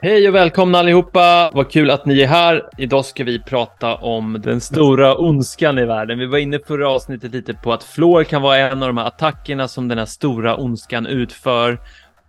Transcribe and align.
Hej 0.00 0.28
och 0.28 0.34
välkomna 0.34 0.78
allihopa! 0.78 1.50
Vad 1.54 1.70
kul 1.70 1.90
att 1.90 2.06
ni 2.06 2.20
är 2.20 2.26
här. 2.26 2.62
Idag 2.78 3.04
ska 3.04 3.24
vi 3.24 3.42
prata 3.42 3.94
om 3.94 4.40
den 4.42 4.60
stora 4.60 5.16
ondskan 5.18 5.78
i 5.78 5.84
världen. 5.84 6.18
Vi 6.18 6.26
var 6.26 6.38
inne 6.38 6.58
förra 6.66 6.90
avsnittet 6.90 7.32
lite 7.32 7.54
på 7.54 7.72
att 7.72 7.84
Flor 7.84 8.24
kan 8.24 8.42
vara 8.42 8.56
en 8.58 8.82
av 8.82 8.88
de 8.88 8.96
här 8.96 9.04
attackerna 9.04 9.68
som 9.68 9.88
den 9.88 9.98
här 9.98 10.06
stora 10.06 10.56
ondskan 10.56 11.06
utför. 11.06 11.80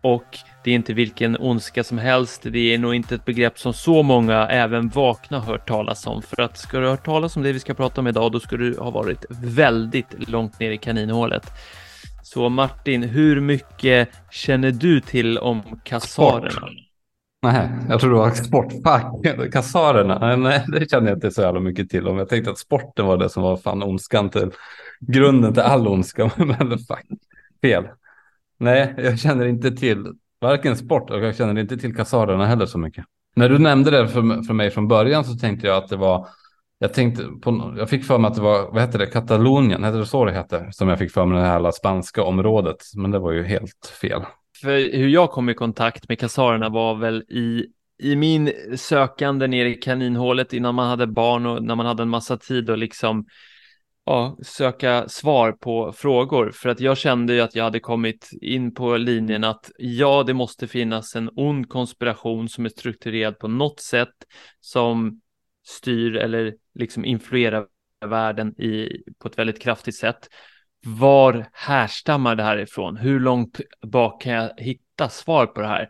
Och 0.02 0.38
det 0.64 0.72
är 0.72 0.76
inte 0.76 0.94
vilken 0.94 1.38
ondska 1.40 1.84
som 1.84 1.98
helst. 1.98 2.42
Det 2.44 2.74
är 2.74 2.78
nog 2.78 2.96
inte 2.96 3.16
ett 3.16 3.26
begrepp 3.26 3.60
som 3.60 3.74
så 3.74 4.04
många, 4.04 4.48
även 4.48 4.90
vakna, 4.90 5.40
hört 5.40 5.68
talas 5.68 6.08
om. 6.08 6.22
För 6.22 6.42
att 6.42 6.58
ska 6.58 6.80
du 6.80 6.84
ha 6.84 6.92
hört 6.92 7.06
talas 7.06 7.38
om 7.38 7.44
det 7.44 7.52
vi 7.52 7.60
ska 7.60 7.74
prata 7.74 8.02
om 8.02 8.08
idag, 8.08 8.32
då 8.32 8.40
ska 8.40 8.58
du 8.58 8.78
ha 8.80 8.90
varit 8.90 9.26
väldigt 9.30 10.30
långt 10.30 10.60
ner 10.60 10.72
i 10.72 10.78
kaninhålet. 10.78 11.52
Så 12.24 12.50
Martin, 12.50 13.04
hur 13.04 13.42
mycket 13.42 14.10
känner 14.32 14.72
du 14.72 15.02
till 15.02 15.38
om 15.38 15.62
kassarerna? 15.84 16.68
Nej, 17.42 17.70
jag 17.90 18.00
tror 18.00 18.10
det 18.10 18.18
var 18.18 18.32
sportfack. 18.32 19.06
Kassarerna, 19.52 20.36
nej 20.36 20.66
det 20.68 20.90
känner 20.90 21.08
jag 21.08 21.18
inte 21.18 21.32
så 21.32 21.42
jävla 21.42 21.60
mycket 21.60 21.90
till 21.90 22.08
om. 22.08 22.18
Jag 22.18 22.30
tänkte 22.30 22.52
att 22.52 22.58
sporten 22.58 23.06
var 23.06 23.18
det 23.18 23.30
som 23.30 23.44
var 23.44 23.58
fan 23.58 23.84
ondskan 23.84 24.30
till 24.30 24.52
grunden 25.00 25.54
till 25.54 25.64
all 25.64 25.88
ondska. 25.88 26.32
Men 26.38 26.70
fuck, 26.70 27.06
fel. 27.62 27.88
Nej, 28.60 28.94
jag 28.98 29.20
känner 29.20 29.46
inte 29.46 29.72
till 29.72 30.14
varken 30.42 30.78
sport 30.78 31.10
och 31.10 31.20
jag 31.20 31.36
känner 31.36 31.62
inte 31.62 31.78
till 31.78 31.96
kassarerna 31.96 32.46
heller 32.46 32.66
så 32.66 32.78
mycket. 32.78 33.06
När 33.36 33.50
du 33.50 33.60
nämnde 33.60 33.92
det 33.92 34.08
för, 34.08 34.44
för 34.44 34.54
mig 34.54 34.72
från 34.72 34.88
början 34.88 35.26
så 35.26 35.34
tänkte 35.34 35.68
jag 35.68 35.78
att 35.78 35.90
det 35.90 35.98
var 35.98 36.28
jag 36.80 36.94
tänkte 36.94 37.24
på, 37.42 37.76
jag 37.78 37.90
fick 37.90 38.06
för 38.06 38.18
mig 38.18 38.30
att 38.30 38.36
det 38.36 38.42
var, 38.42 38.72
vad 38.72 38.82
heter 38.82 39.00
det, 39.00 39.06
Katalonien, 39.06 39.84
heter 39.84 40.00
det 40.00 40.06
så 40.06 40.26
det 40.26 40.34
heter? 40.34 40.72
Som 40.72 40.90
jag 40.90 41.00
fick 41.00 41.12
för 41.12 41.26
mig 41.26 41.42
det 41.42 41.48
här 41.48 41.72
spanska 41.72 42.24
området, 42.24 42.78
men 42.96 43.12
det 43.12 43.20
var 43.20 43.32
ju 43.32 43.44
helt 43.44 43.94
fel. 44.02 44.22
För 44.62 44.98
hur 44.98 45.08
jag 45.08 45.32
kom 45.32 45.50
i 45.50 45.54
kontakt 45.54 46.10
med 46.10 46.20
kassarerna 46.20 46.70
var 46.70 46.96
väl 46.96 47.22
i, 47.22 47.66
i 48.04 48.16
min 48.16 48.54
sökande 48.76 49.48
ner 49.48 49.66
i 49.66 49.74
kaninhålet 49.74 50.54
innan 50.54 50.76
man 50.76 50.90
hade 50.90 51.08
barn 51.08 51.46
och 51.46 51.64
när 51.64 51.76
man 51.76 51.86
hade 51.86 52.04
en 52.04 52.10
massa 52.10 52.38
tid 52.38 52.70
och 52.70 52.78
liksom 52.78 53.26
ja, 54.06 54.38
söka 54.42 55.10
svar 55.10 55.52
på 55.52 55.94
frågor. 55.94 56.52
För 56.52 56.70
att 56.70 56.80
jag 56.80 56.98
kände 56.98 57.34
ju 57.34 57.42
att 57.42 57.56
jag 57.56 57.64
hade 57.64 57.80
kommit 57.80 58.30
in 58.42 58.74
på 58.74 58.98
linjen 58.98 59.44
att 59.44 59.72
ja, 59.78 60.24
det 60.28 60.34
måste 60.34 60.68
finnas 60.68 61.16
en 61.16 61.30
ond 61.36 61.70
konspiration 61.70 62.50
som 62.50 62.66
är 62.66 62.70
strukturerad 62.70 63.40
på 63.40 63.48
något 63.48 63.80
sätt 63.80 64.16
som 64.60 65.22
styr 65.68 66.16
eller 66.16 66.54
liksom 66.76 67.06
influerar 67.06 67.66
världen 68.06 68.62
i, 68.62 69.04
på 69.20 69.28
ett 69.28 69.38
väldigt 69.38 69.62
kraftigt 69.62 69.96
sätt. 69.96 70.30
Var 70.88 71.46
härstammar 71.54 72.36
det 72.36 72.44
här 72.44 72.58
ifrån? 72.58 72.98
Hur 72.98 73.20
långt 73.20 73.60
bak 73.82 74.22
kan 74.22 74.34
jag 74.34 74.52
hitta 74.58 75.10
svar 75.10 75.46
på 75.46 75.62
det 75.62 75.68
här? 75.68 75.90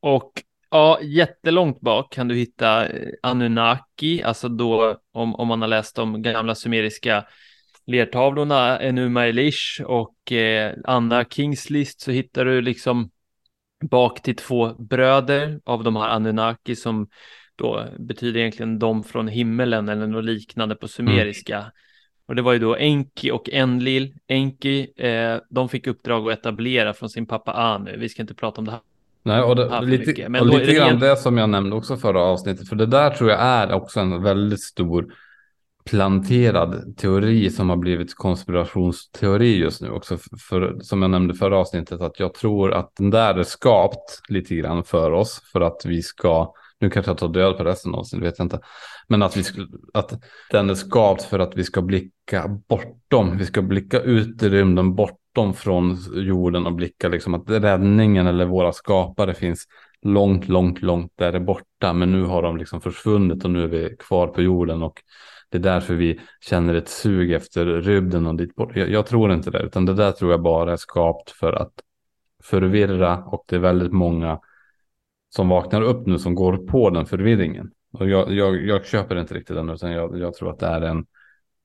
Och 0.00 0.32
ja, 0.70 1.00
jättelångt 1.02 1.80
bak 1.80 2.12
kan 2.12 2.28
du 2.28 2.34
hitta 2.34 2.86
eh, 2.86 3.08
Anunnaki, 3.22 4.22
alltså 4.22 4.48
då 4.48 4.98
om, 5.12 5.34
om 5.34 5.48
man 5.48 5.60
har 5.60 5.68
läst 5.68 5.96
de 5.96 6.22
gamla 6.22 6.54
sumeriska 6.54 7.24
lertavlorna, 7.86 8.78
Enuma 8.80 9.26
Elish 9.26 9.82
och 9.86 10.32
eh, 10.32 10.74
Anna 10.84 11.24
Kings 11.24 11.70
list 11.70 12.00
så 12.00 12.10
hittar 12.10 12.44
du 12.44 12.60
liksom 12.60 13.10
bak 13.90 14.22
till 14.22 14.36
två 14.36 14.74
bröder 14.74 15.60
av 15.64 15.84
de 15.84 15.96
här 15.96 16.08
Anunnaki 16.08 16.76
som 16.76 17.08
då 17.56 17.88
betyder 17.98 18.40
egentligen 18.40 18.78
de 18.78 19.04
från 19.04 19.28
himmelen 19.28 19.88
eller 19.88 20.06
något 20.06 20.24
liknande 20.24 20.74
på 20.74 20.88
sumeriska. 20.88 21.72
Och 22.30 22.36
det 22.36 22.42
var 22.42 22.52
ju 22.52 22.58
då 22.58 22.76
Enki 22.76 23.30
och 23.30 23.50
Enlil. 23.52 24.14
Enki, 24.28 24.92
eh, 24.96 25.36
de 25.48 25.68
fick 25.68 25.86
uppdrag 25.86 26.30
att 26.30 26.38
etablera 26.38 26.94
från 26.94 27.08
sin 27.08 27.26
pappa 27.26 27.52
Anu. 27.52 27.96
Vi 27.96 28.08
ska 28.08 28.22
inte 28.22 28.34
prata 28.34 28.60
om 28.60 28.64
det 28.64 28.70
här. 28.70 28.80
Nej, 29.22 29.40
och, 29.40 29.56
det, 29.56 29.80
lite, 29.80 30.28
Men 30.28 30.40
och 30.40 30.58
lite 30.58 30.74
grann 30.74 30.98
det 30.98 31.16
som 31.16 31.38
jag 31.38 31.50
nämnde 31.50 31.76
också 31.76 31.96
förra 31.96 32.22
avsnittet, 32.22 32.68
för 32.68 32.76
det 32.76 32.86
där 32.86 33.10
tror 33.10 33.30
jag 33.30 33.40
är 33.40 33.72
också 33.72 34.00
en 34.00 34.22
väldigt 34.22 34.62
stor 34.62 35.12
planterad 35.84 36.96
teori 36.96 37.50
som 37.50 37.70
har 37.70 37.76
blivit 37.76 38.14
konspirationsteori 38.14 39.58
just 39.58 39.82
nu 39.82 39.90
också. 39.90 40.16
För, 40.16 40.36
för, 40.36 40.78
som 40.80 41.02
jag 41.02 41.10
nämnde 41.10 41.34
förra 41.34 41.58
avsnittet, 41.58 42.00
att 42.00 42.20
jag 42.20 42.34
tror 42.34 42.72
att 42.72 42.96
den 42.96 43.10
där 43.10 43.34
är 43.34 43.42
skapt 43.42 44.20
lite 44.28 44.54
grann 44.54 44.84
för 44.84 45.10
oss 45.10 45.42
för 45.52 45.60
att 45.60 45.82
vi 45.84 46.02
ska 46.02 46.52
nu 46.80 46.90
kanske 46.90 47.10
jag 47.10 47.18
tar 47.18 47.28
död 47.28 47.58
på 47.58 47.64
resten 47.64 47.94
av 47.94 48.04
det 48.12 48.20
vet 48.20 48.38
jag 48.38 48.44
inte. 48.44 48.60
Men 49.08 49.22
att, 49.22 49.36
vi 49.36 49.44
att 49.94 50.22
den 50.50 50.70
är 50.70 50.74
skapt 50.74 51.22
för 51.22 51.38
att 51.38 51.56
vi 51.56 51.64
ska 51.64 51.82
blicka 51.82 52.48
bortom. 52.68 53.36
Vi 53.36 53.46
ska 53.46 53.62
blicka 53.62 54.00
ut 54.00 54.42
i 54.42 54.48
rymden 54.48 54.94
bortom 54.94 55.54
från 55.54 55.98
jorden 56.14 56.66
och 56.66 56.72
blicka 56.72 57.08
liksom 57.08 57.34
att 57.34 57.50
räddningen 57.50 58.26
eller 58.26 58.44
våra 58.44 58.72
skapare 58.72 59.34
finns 59.34 59.66
långt, 60.02 60.48
långt, 60.48 60.82
långt 60.82 61.12
där 61.14 61.40
borta. 61.40 61.92
Men 61.92 62.12
nu 62.12 62.24
har 62.24 62.42
de 62.42 62.56
liksom 62.56 62.80
försvunnit 62.80 63.44
och 63.44 63.50
nu 63.50 63.64
är 63.64 63.68
vi 63.68 63.96
kvar 63.98 64.26
på 64.26 64.42
jorden 64.42 64.82
och 64.82 65.02
det 65.48 65.58
är 65.58 65.62
därför 65.62 65.94
vi 65.94 66.20
känner 66.40 66.74
ett 66.74 66.88
sug 66.88 67.32
efter 67.32 67.66
rymden 67.66 68.26
och 68.26 68.34
dit 68.34 68.54
bort. 68.54 68.76
Jag, 68.76 68.90
jag 68.90 69.06
tror 69.06 69.32
inte 69.32 69.50
det, 69.50 69.62
utan 69.62 69.86
det 69.86 69.94
där 69.94 70.12
tror 70.12 70.30
jag 70.30 70.42
bara 70.42 70.72
är 70.72 70.76
skapt 70.76 71.30
för 71.30 71.52
att 71.52 71.72
förvirra 72.42 73.18
och 73.18 73.44
det 73.48 73.56
är 73.56 73.60
väldigt 73.60 73.92
många 73.92 74.38
som 75.30 75.48
vaknar 75.48 75.82
upp 75.82 76.06
nu 76.06 76.18
som 76.18 76.34
går 76.34 76.56
på 76.56 76.90
den 76.90 77.06
förvirringen. 77.06 77.70
Och 77.92 78.08
jag, 78.08 78.32
jag, 78.32 78.66
jag 78.66 78.86
köper 78.86 79.20
inte 79.20 79.34
riktigt 79.34 79.56
den 79.56 79.70
utan 79.70 79.92
jag, 79.92 80.18
jag 80.18 80.34
tror 80.34 80.50
att 80.50 80.58
det 80.58 80.66
är 80.66 80.80
en, 80.80 81.06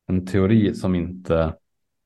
en 0.07 0.25
teori 0.25 0.73
som 0.73 0.95
inte 0.95 1.53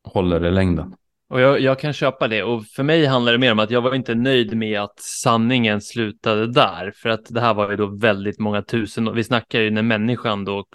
håller 0.04 0.46
i 0.46 0.52
längden. 0.52 0.94
Och 1.30 1.42
jag, 1.42 1.60
jag, 1.60 1.80
kan 1.80 1.94
köpa 1.94 2.28
det 2.28 2.44
och 2.44 2.66
för 2.66 2.84
mig 2.84 3.06
handlar 3.06 3.32
det 3.32 3.38
mer 3.38 3.52
om 3.52 3.60
att 3.60 3.72
jag 3.72 3.82
var 3.82 3.96
inte 3.96 4.16
nöjd 4.16 4.58
med 4.58 4.82
att 4.82 5.00
sanningen 5.00 5.82
slutade 5.82 6.52
där 6.52 6.92
för 6.96 7.10
att 7.10 7.26
det 7.30 7.42
här 7.42 7.54
var 7.54 7.70
ju 7.72 7.76
då 7.76 7.86
väldigt 7.86 8.40
många 8.40 8.62
tusen 8.62 9.16
vi 9.16 9.24
snackar 9.24 9.60
ju 9.60 9.72
när 9.72 9.82
människan 9.82 10.46
då 10.46 10.66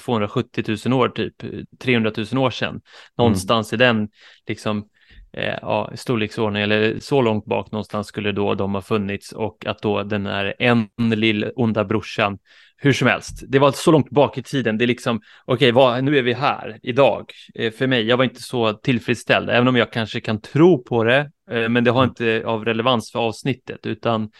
270 0.00 0.64
000 0.86 1.00
år 1.00 1.08
typ 1.08 1.34
300 1.78 2.12
000 2.32 2.44
år 2.44 2.50
sedan 2.50 2.80
någonstans 3.18 3.72
mm. 3.72 3.82
i 3.82 3.86
den 3.86 4.08
liksom 4.46 4.88
eh, 5.32 5.54
ja, 5.62 5.92
storleksordning 5.94 6.62
eller 6.62 6.98
så 7.00 7.22
långt 7.22 7.44
bak 7.44 7.72
någonstans 7.72 8.06
skulle 8.06 8.32
då 8.32 8.54
de 8.54 8.74
ha 8.74 8.82
funnits 8.82 9.32
och 9.32 9.66
att 9.66 9.82
då 9.82 10.02
den 10.02 10.26
är 10.26 10.54
en 10.58 10.88
lill 10.98 11.50
onda 11.56 11.84
brorsan 11.84 12.38
hur 12.82 12.92
som 12.92 13.08
helst, 13.08 13.42
det 13.48 13.58
var 13.58 13.72
så 13.72 13.92
långt 13.92 14.10
bak 14.10 14.38
i 14.38 14.42
tiden. 14.42 14.78
Det 14.78 14.84
är 14.84 14.86
liksom, 14.86 15.20
okej, 15.44 15.72
okay, 15.72 16.02
nu 16.02 16.18
är 16.18 16.22
vi 16.22 16.32
här 16.32 16.78
idag. 16.82 17.32
Eh, 17.54 17.72
för 17.72 17.86
mig, 17.86 18.06
jag 18.06 18.16
var 18.16 18.24
inte 18.24 18.42
så 18.42 18.72
tillfredsställd, 18.72 19.50
även 19.50 19.68
om 19.68 19.76
jag 19.76 19.92
kanske 19.92 20.20
kan 20.20 20.40
tro 20.40 20.84
på 20.84 21.04
det, 21.04 21.30
eh, 21.50 21.68
men 21.68 21.84
det 21.84 21.90
har 21.90 22.04
inte 22.04 22.42
av 22.46 22.64
relevans 22.64 23.12
för 23.12 23.18
avsnittet, 23.18 23.86
utan 23.86 24.30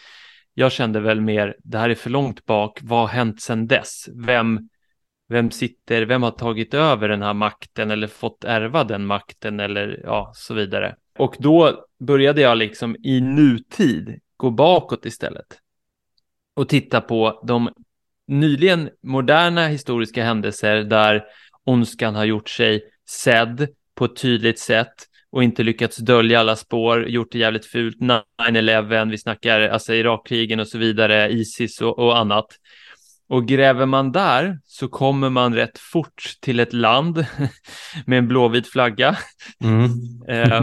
jag 0.55 0.72
kände 0.72 1.01
väl 1.01 1.21
mer, 1.21 1.57
det 1.65 1.78
här 1.78 1.91
är 1.91 1.95
för 1.95 2.11
långt 2.11 2.47
bak, 2.47 2.78
vad 2.83 3.01
har 3.01 3.09
hänt 3.09 3.41
sedan 3.41 3.67
dess? 3.67 4.09
Vem, 4.27 4.59
vem 5.31 5.51
sitter, 5.51 6.03
vem 6.03 6.23
har 6.23 6.31
tagit 6.31 6.75
över 6.75 7.09
den 7.09 7.23
här 7.23 7.35
makten 7.35 7.91
eller 7.91 8.07
fått 8.07 8.45
ärva 8.45 8.85
den 8.85 9.07
makten 9.07 9.61
eller 9.61 10.01
ja, 10.05 10.33
så 10.35 10.55
vidare. 10.55 10.97
Och 11.19 11.37
då 11.39 11.85
började 11.99 12.41
jag 12.41 12.59
liksom 12.59 12.97
i 13.03 13.21
nutid 13.21 14.21
gå 14.37 14.51
bakåt 14.51 15.07
istället 15.07 15.47
och 16.55 16.69
titta 16.69 17.01
på 17.01 17.43
de 17.47 17.71
nyligen 18.27 18.91
moderna 19.03 19.67
historiska 19.67 20.25
händelser 20.25 20.77
där 20.77 21.25
ondskan 21.65 22.15
har 22.15 22.25
gjort 22.25 22.49
sig 22.49 22.83
sedd 23.09 23.69
på 23.95 24.05
ett 24.05 24.17
tydligt 24.17 24.59
sätt 24.59 24.95
och 25.31 25.45
inte 25.45 25.63
lyckats 25.63 25.97
dölja 25.97 26.41
alla 26.41 26.57
spår, 26.57 27.09
gjort 27.09 27.33
det 27.33 27.39
jävligt 27.39 27.67
fult, 27.67 27.97
9-11, 28.41 29.11
vi 29.11 29.19
snackar 29.19 29.61
alltså 29.61 29.95
Irakkrigen 29.95 30.61
och 30.61 30.69
så 30.69 30.79
vidare, 30.79 31.29
Isis 31.29 31.81
och, 31.81 31.99
och 31.99 32.19
annat. 32.19 32.47
Och 33.31 33.47
gräver 33.47 33.87
man 33.87 34.13
där 34.13 34.59
så 34.65 34.89
kommer 34.89 35.31
man 35.31 35.55
rätt 35.55 35.79
fort 35.79 36.23
till 36.41 36.61
ett 36.61 36.73
land 36.73 37.27
med 38.07 38.19
en 38.19 38.29
blåvit 38.29 38.69
flagga. 38.69 39.17
Mm. 39.65 39.91
eh, 40.29 40.63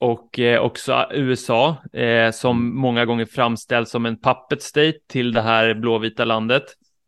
och 0.00 0.38
eh, 0.38 0.60
också 0.60 1.06
USA 1.10 1.76
eh, 1.92 2.30
som 2.30 2.76
många 2.76 3.04
gånger 3.04 3.26
framställs 3.26 3.90
som 3.90 4.06
en 4.06 4.20
puppet 4.20 4.62
state 4.62 4.94
till 5.08 5.32
det 5.32 5.42
här 5.42 5.74
blåvita 5.74 6.24
landet. 6.24 6.62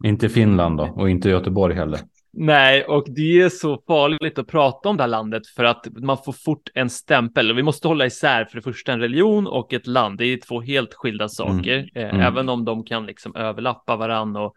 Inte 0.05 0.29
Finland 0.29 0.77
då 0.77 0.85
och 0.85 1.11
inte 1.11 1.29
Göteborg 1.29 1.75
heller. 1.75 2.01
Nej, 2.37 2.85
och 2.85 3.05
det 3.07 3.41
är 3.41 3.49
så 3.49 3.83
farligt 3.87 4.39
att 4.39 4.47
prata 4.47 4.89
om 4.89 4.97
det 4.97 5.03
här 5.03 5.09
landet 5.09 5.47
för 5.47 5.65
att 5.65 5.87
man 5.97 6.19
får 6.25 6.33
fort 6.33 6.71
en 6.75 6.91
stämpel. 6.91 7.55
Vi 7.55 7.63
måste 7.63 7.89
hålla 7.89 8.07
isär 8.07 8.45
för 8.45 8.57
det 8.57 8.63
första 8.63 8.93
en 8.93 9.01
religion 9.01 9.47
och 9.47 9.73
ett 9.73 9.87
land. 9.87 10.19
Det 10.19 10.27
är 10.27 10.37
två 10.37 10.61
helt 10.61 10.95
skilda 10.95 11.29
saker, 11.29 11.91
mm. 11.95 12.11
Mm. 12.11 12.21
även 12.21 12.49
om 12.49 12.65
de 12.65 12.85
kan 12.85 13.07
liksom 13.07 13.37
överlappa 13.37 13.97
varann. 13.97 14.37
Och 14.37 14.55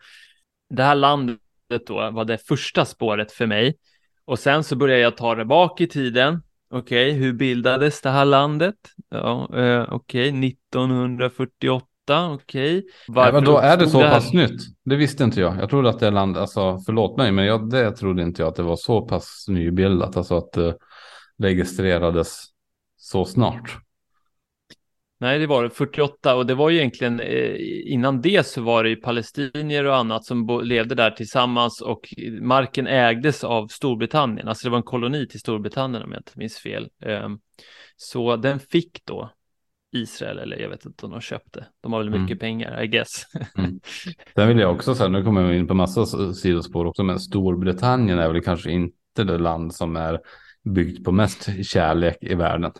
det 0.69 0.83
här 0.83 0.95
landet 0.95 1.39
då 1.87 2.11
var 2.11 2.25
det 2.25 2.47
första 2.47 2.85
spåret 2.85 3.31
för 3.31 3.45
mig. 3.45 3.77
Och 4.25 4.39
sen 4.39 4.63
så 4.63 4.75
började 4.75 5.01
jag 5.01 5.17
ta 5.17 5.35
det 5.35 5.45
bak 5.45 5.81
i 5.81 5.87
tiden. 5.87 6.41
Okej, 6.69 7.09
okay, 7.09 7.19
hur 7.19 7.33
bildades 7.33 8.01
det 8.01 8.09
här 8.09 8.25
landet? 8.25 8.75
Ja, 9.09 9.49
eh, 9.57 9.85
okej, 9.89 10.29
okay. 10.29 10.47
1948 10.47 11.85
okej. 12.09 12.77
Okay. 13.07 13.31
Ja, 13.33 13.41
då 13.41 13.57
är 13.57 13.77
det 13.77 13.89
så 13.89 14.01
det 14.01 14.09
pass 14.09 14.33
nytt? 14.33 14.61
Det 14.85 14.95
visste 14.95 15.23
inte 15.23 15.39
jag. 15.39 15.57
Jag 15.59 15.69
trodde 15.69 15.89
att 15.89 15.99
det 15.99 16.11
land, 16.11 16.37
alltså 16.37 16.79
förlåt 16.85 17.17
mig, 17.17 17.31
men 17.31 17.45
jag, 17.45 17.69
det 17.69 17.91
trodde 17.91 18.21
inte 18.23 18.41
jag 18.41 18.49
att 18.49 18.55
det 18.55 18.63
var 18.63 18.75
så 18.75 19.01
pass 19.01 19.45
nybildat, 19.47 20.17
alltså 20.17 20.37
att 20.37 20.51
det 20.51 20.77
registrerades 21.37 22.45
så 22.97 23.25
snart. 23.25 23.77
Nej, 25.19 25.39
det 25.39 25.47
var 25.47 25.63
det 25.63 25.69
48 25.69 26.35
och 26.35 26.45
det 26.45 26.55
var 26.55 26.69
ju 26.69 26.77
egentligen 26.77 27.19
eh, 27.19 27.55
innan 27.93 28.21
det 28.21 28.47
så 28.47 28.61
var 28.61 28.83
det 28.83 28.89
ju 28.89 28.95
palestinier 28.95 29.85
och 29.85 29.95
annat 29.95 30.25
som 30.25 30.61
levde 30.63 30.95
där 30.95 31.11
tillsammans 31.11 31.81
och 31.81 32.13
marken 32.41 32.87
ägdes 32.87 33.43
av 33.43 33.67
Storbritannien. 33.67 34.47
Alltså 34.47 34.67
det 34.67 34.71
var 34.71 34.77
en 34.77 34.83
koloni 34.83 35.27
till 35.27 35.39
Storbritannien 35.39 36.03
om 36.03 36.11
jag 36.11 36.19
inte 36.19 36.31
minns 36.35 36.57
fel. 36.57 36.89
Eh, 37.03 37.29
så 37.95 38.35
den 38.35 38.59
fick 38.59 39.05
då 39.05 39.31
Israel 39.97 40.39
eller 40.39 40.59
jag 40.59 40.69
vet 40.69 40.85
inte 40.85 41.05
om 41.05 41.11
de 41.11 41.21
köpte. 41.21 41.65
De 41.81 41.93
har 41.93 41.99
väl 41.99 42.09
mycket 42.09 42.25
mm. 42.25 42.37
pengar, 42.37 42.83
I 42.83 42.87
guess. 42.87 43.23
mm. 43.57 43.79
Sen 44.35 44.47
vill 44.47 44.59
jag 44.59 44.71
också 44.71 44.95
säga, 44.95 45.09
nu 45.09 45.23
kommer 45.23 45.41
jag 45.41 45.55
in 45.55 45.67
på 45.67 45.73
massa 45.73 46.05
sidospår 46.33 46.85
också, 46.85 47.03
men 47.03 47.19
Storbritannien 47.19 48.19
är 48.19 48.31
väl 48.31 48.41
kanske 48.41 48.71
inte 48.71 49.23
det 49.23 49.37
land 49.37 49.75
som 49.75 49.95
är 49.95 50.19
byggt 50.63 51.03
på 51.03 51.11
mest 51.11 51.65
kärlek 51.65 52.17
i 52.21 52.35
världen. 52.35 52.71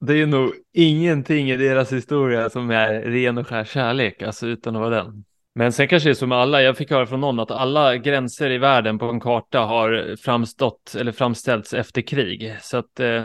Det 0.00 0.22
är 0.22 0.26
nog 0.26 0.52
ingenting 0.72 1.50
i 1.50 1.56
deras 1.56 1.92
historia 1.92 2.50
som 2.50 2.70
är 2.70 3.00
ren 3.00 3.38
och 3.38 3.46
skär 3.46 3.64
kärlek, 3.64 4.22
alltså 4.22 4.46
utan 4.46 4.76
att 4.76 4.82
vara 4.82 5.04
den. 5.04 5.24
Men 5.54 5.72
sen 5.72 5.88
kanske 5.88 6.08
det 6.08 6.12
är 6.12 6.14
som 6.14 6.32
alla, 6.32 6.62
jag 6.62 6.76
fick 6.76 6.90
höra 6.90 7.06
från 7.06 7.20
någon 7.20 7.40
att 7.40 7.50
alla 7.50 7.96
gränser 7.96 8.50
i 8.50 8.58
världen 8.58 8.98
på 8.98 9.06
en 9.06 9.20
karta 9.20 9.60
har 9.60 10.16
framstått 10.16 10.94
eller 10.98 11.12
framställts 11.12 11.74
efter 11.74 12.02
krig. 12.02 12.56
Så 12.60 12.76
att 12.76 13.00
eh, 13.00 13.22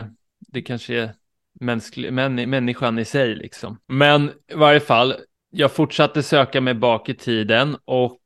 det 0.48 0.62
kanske 0.62 0.94
är 0.94 1.14
mänsklig, 1.60 2.12
män, 2.12 2.50
människan 2.50 2.98
i 2.98 3.04
sig 3.04 3.34
liksom. 3.34 3.78
Men 3.88 4.30
i 4.52 4.54
varje 4.54 4.80
fall, 4.80 5.14
jag 5.50 5.72
fortsatte 5.72 6.22
söka 6.22 6.60
mig 6.60 6.74
bak 6.74 7.08
i 7.08 7.14
tiden 7.14 7.76
och 7.84 8.20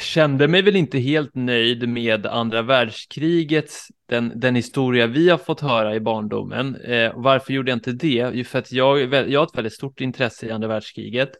kände 0.00 0.48
mig 0.48 0.62
väl 0.62 0.76
inte 0.76 0.98
helt 0.98 1.34
nöjd 1.34 1.88
med 1.88 2.26
andra 2.26 2.62
världskrigets, 2.62 3.88
den, 4.08 4.32
den 4.34 4.54
historia 4.54 5.06
vi 5.06 5.28
har 5.28 5.38
fått 5.38 5.60
höra 5.60 5.94
i 5.94 6.00
barndomen. 6.00 6.76
Eh, 6.76 7.12
varför 7.14 7.52
gjorde 7.52 7.70
jag 7.70 7.76
inte 7.76 7.92
det? 7.92 8.30
Jo, 8.32 8.44
för 8.44 8.58
att 8.58 8.72
jag, 8.72 9.14
jag 9.30 9.40
har 9.40 9.46
ett 9.46 9.56
väldigt 9.56 9.74
stort 9.74 10.00
intresse 10.00 10.46
i 10.46 10.50
andra 10.50 10.68
världskriget. 10.68 11.30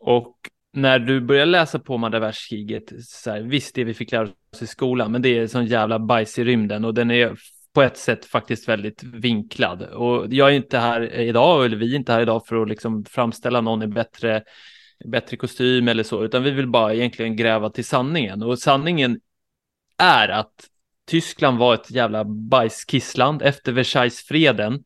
Och 0.00 0.36
när 0.72 0.98
du 0.98 1.20
börjar 1.20 1.46
läsa 1.46 1.78
på 1.78 1.94
om 1.94 2.04
andra 2.04 2.18
världskriget, 2.18 2.92
så 3.04 3.30
här, 3.30 3.40
visst 3.40 3.74
det 3.74 3.84
vi 3.84 3.94
fick 3.94 4.12
lära 4.12 4.28
oss 4.52 4.62
i 4.62 4.66
skolan, 4.66 5.12
men 5.12 5.22
det 5.22 5.38
är 5.38 5.46
sån 5.46 5.66
jävla 5.66 5.98
bajs 5.98 6.38
i 6.38 6.44
rymden 6.44 6.84
och 6.84 6.94
den 6.94 7.10
är 7.10 7.36
på 7.78 7.82
ett 7.82 7.96
sätt 7.96 8.24
faktiskt 8.24 8.68
väldigt 8.68 9.02
vinklad. 9.02 9.82
Och 9.82 10.26
jag 10.34 10.48
är 10.48 10.52
inte 10.52 10.78
här 10.78 11.12
idag, 11.14 11.64
eller 11.64 11.76
vi 11.76 11.92
är 11.92 11.96
inte 11.96 12.12
här 12.12 12.20
idag 12.20 12.46
för 12.46 12.62
att 12.62 12.68
liksom 12.68 13.04
framställa 13.04 13.60
någon 13.60 13.82
i 13.82 13.86
bättre, 13.86 14.42
bättre 15.04 15.36
kostym 15.36 15.88
eller 15.88 16.02
så, 16.02 16.24
utan 16.24 16.42
vi 16.42 16.50
vill 16.50 16.68
bara 16.68 16.94
egentligen 16.94 17.36
gräva 17.36 17.70
till 17.70 17.84
sanningen. 17.84 18.42
Och 18.42 18.58
sanningen 18.58 19.20
är 19.98 20.28
att 20.28 20.52
Tyskland 21.06 21.58
var 21.58 21.74
ett 21.74 21.90
jävla 21.90 22.24
bajskissland 22.24 23.42
efter 23.42 23.72
Versaillesfreden. 23.72 24.84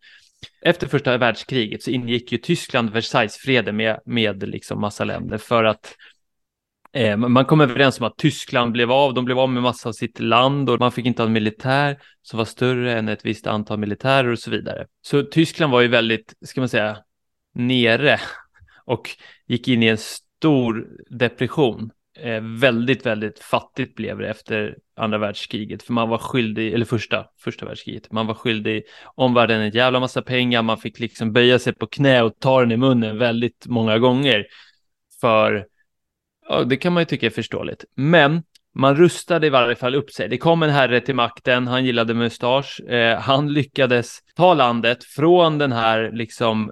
Efter 0.62 0.89
första 0.89 1.19
världskriget 1.19 1.83
så 1.83 1.91
ingick 1.91 2.33
ju 2.33 2.39
Tyskland 2.39 2.91
Versaillesfreden 2.91 3.77
med, 3.77 4.00
med 4.05 4.49
liksom 4.49 4.81
massa 4.81 5.05
länder 5.05 5.39
för 5.39 5.65
att 5.65 5.94
Eh, 6.94 7.17
man 7.17 7.44
kom 7.44 7.61
överens 7.61 8.00
om 8.00 8.06
att 8.06 8.17
Tyskland 8.17 8.73
blev 8.73 8.93
av, 8.93 9.15
de 9.15 9.25
blev 9.25 9.39
av 9.39 9.50
med 9.50 9.62
massa 9.62 9.89
av 9.89 9.93
sitt 9.93 10.21
land 10.21 10.71
och 10.71 10.81
man 10.81 10.93
fick 10.93 11.06
inte 11.06 11.23
ha 11.23 11.27
en 11.27 11.33
militär 11.33 11.99
som 12.23 12.39
var 12.39 12.44
större 12.44 12.99
än 12.99 13.09
ett 13.09 13.25
visst 13.25 13.47
antal 13.47 13.79
militärer 13.79 14.29
och 14.29 14.39
så 14.39 14.50
vidare. 14.50 14.87
Så 15.03 15.23
Tyskland 15.23 15.73
var 15.73 15.81
ju 15.81 15.89
väldigt, 15.89 16.35
ska 16.44 16.61
man 16.61 16.69
säga, 16.69 16.97
nere 17.55 18.21
och 18.85 19.11
gick 19.47 19.69
in 19.69 19.83
i 19.83 19.87
en 19.87 19.99
stor 19.99 20.89
depression. 21.11 21.91
Eh, 22.19 22.41
väldigt, 22.41 23.06
väldigt 23.06 23.39
fattigt 23.39 23.94
blev 23.94 24.19
det 24.19 24.29
efter 24.29 24.77
andra 24.97 25.19
världskriget, 25.19 25.83
för 25.83 25.93
man 25.93 26.09
var 26.09 26.19
skyldig, 26.19 26.73
eller 26.73 26.85
första, 26.85 27.27
första 27.41 27.67
världskriget, 27.67 28.12
man 28.12 28.27
var 28.27 28.35
skyldig 28.35 28.83
omvärlden 29.15 29.61
en 29.61 29.71
jävla 29.71 30.00
massa 30.00 30.23
pengar, 30.23 30.62
man 30.62 30.79
fick 30.79 30.99
liksom 30.99 31.33
böja 31.33 31.59
sig 31.59 31.75
på 31.75 31.87
knä 31.87 32.23
och 32.23 32.39
ta 32.39 32.61
den 32.61 32.73
i 32.73 32.77
munnen 32.77 33.19
väldigt 33.19 33.67
många 33.67 33.99
gånger 33.99 34.47
för 35.21 35.67
Ja, 36.53 36.65
det 36.65 36.77
kan 36.77 36.93
man 36.93 37.01
ju 37.01 37.05
tycka 37.05 37.27
är 37.27 37.31
förståeligt. 37.31 37.85
Men 37.95 38.43
man 38.75 38.97
rustade 38.97 39.47
i 39.47 39.51
varje 39.51 39.77
fall 39.77 39.95
upp 39.95 40.11
sig. 40.11 40.29
Det 40.29 40.39
kom 40.39 40.63
en 40.63 40.71
herre 40.71 41.01
till 41.01 41.15
makten, 41.15 41.67
han 41.67 41.85
gillade 41.85 42.15
mustasch. 42.15 42.81
Eh, 42.81 43.19
han 43.19 43.53
lyckades 43.53 44.19
ta 44.35 44.55
landet 44.55 45.05
från 45.05 45.59
den 45.59 45.73
här 45.73 46.11
liksom 46.13 46.71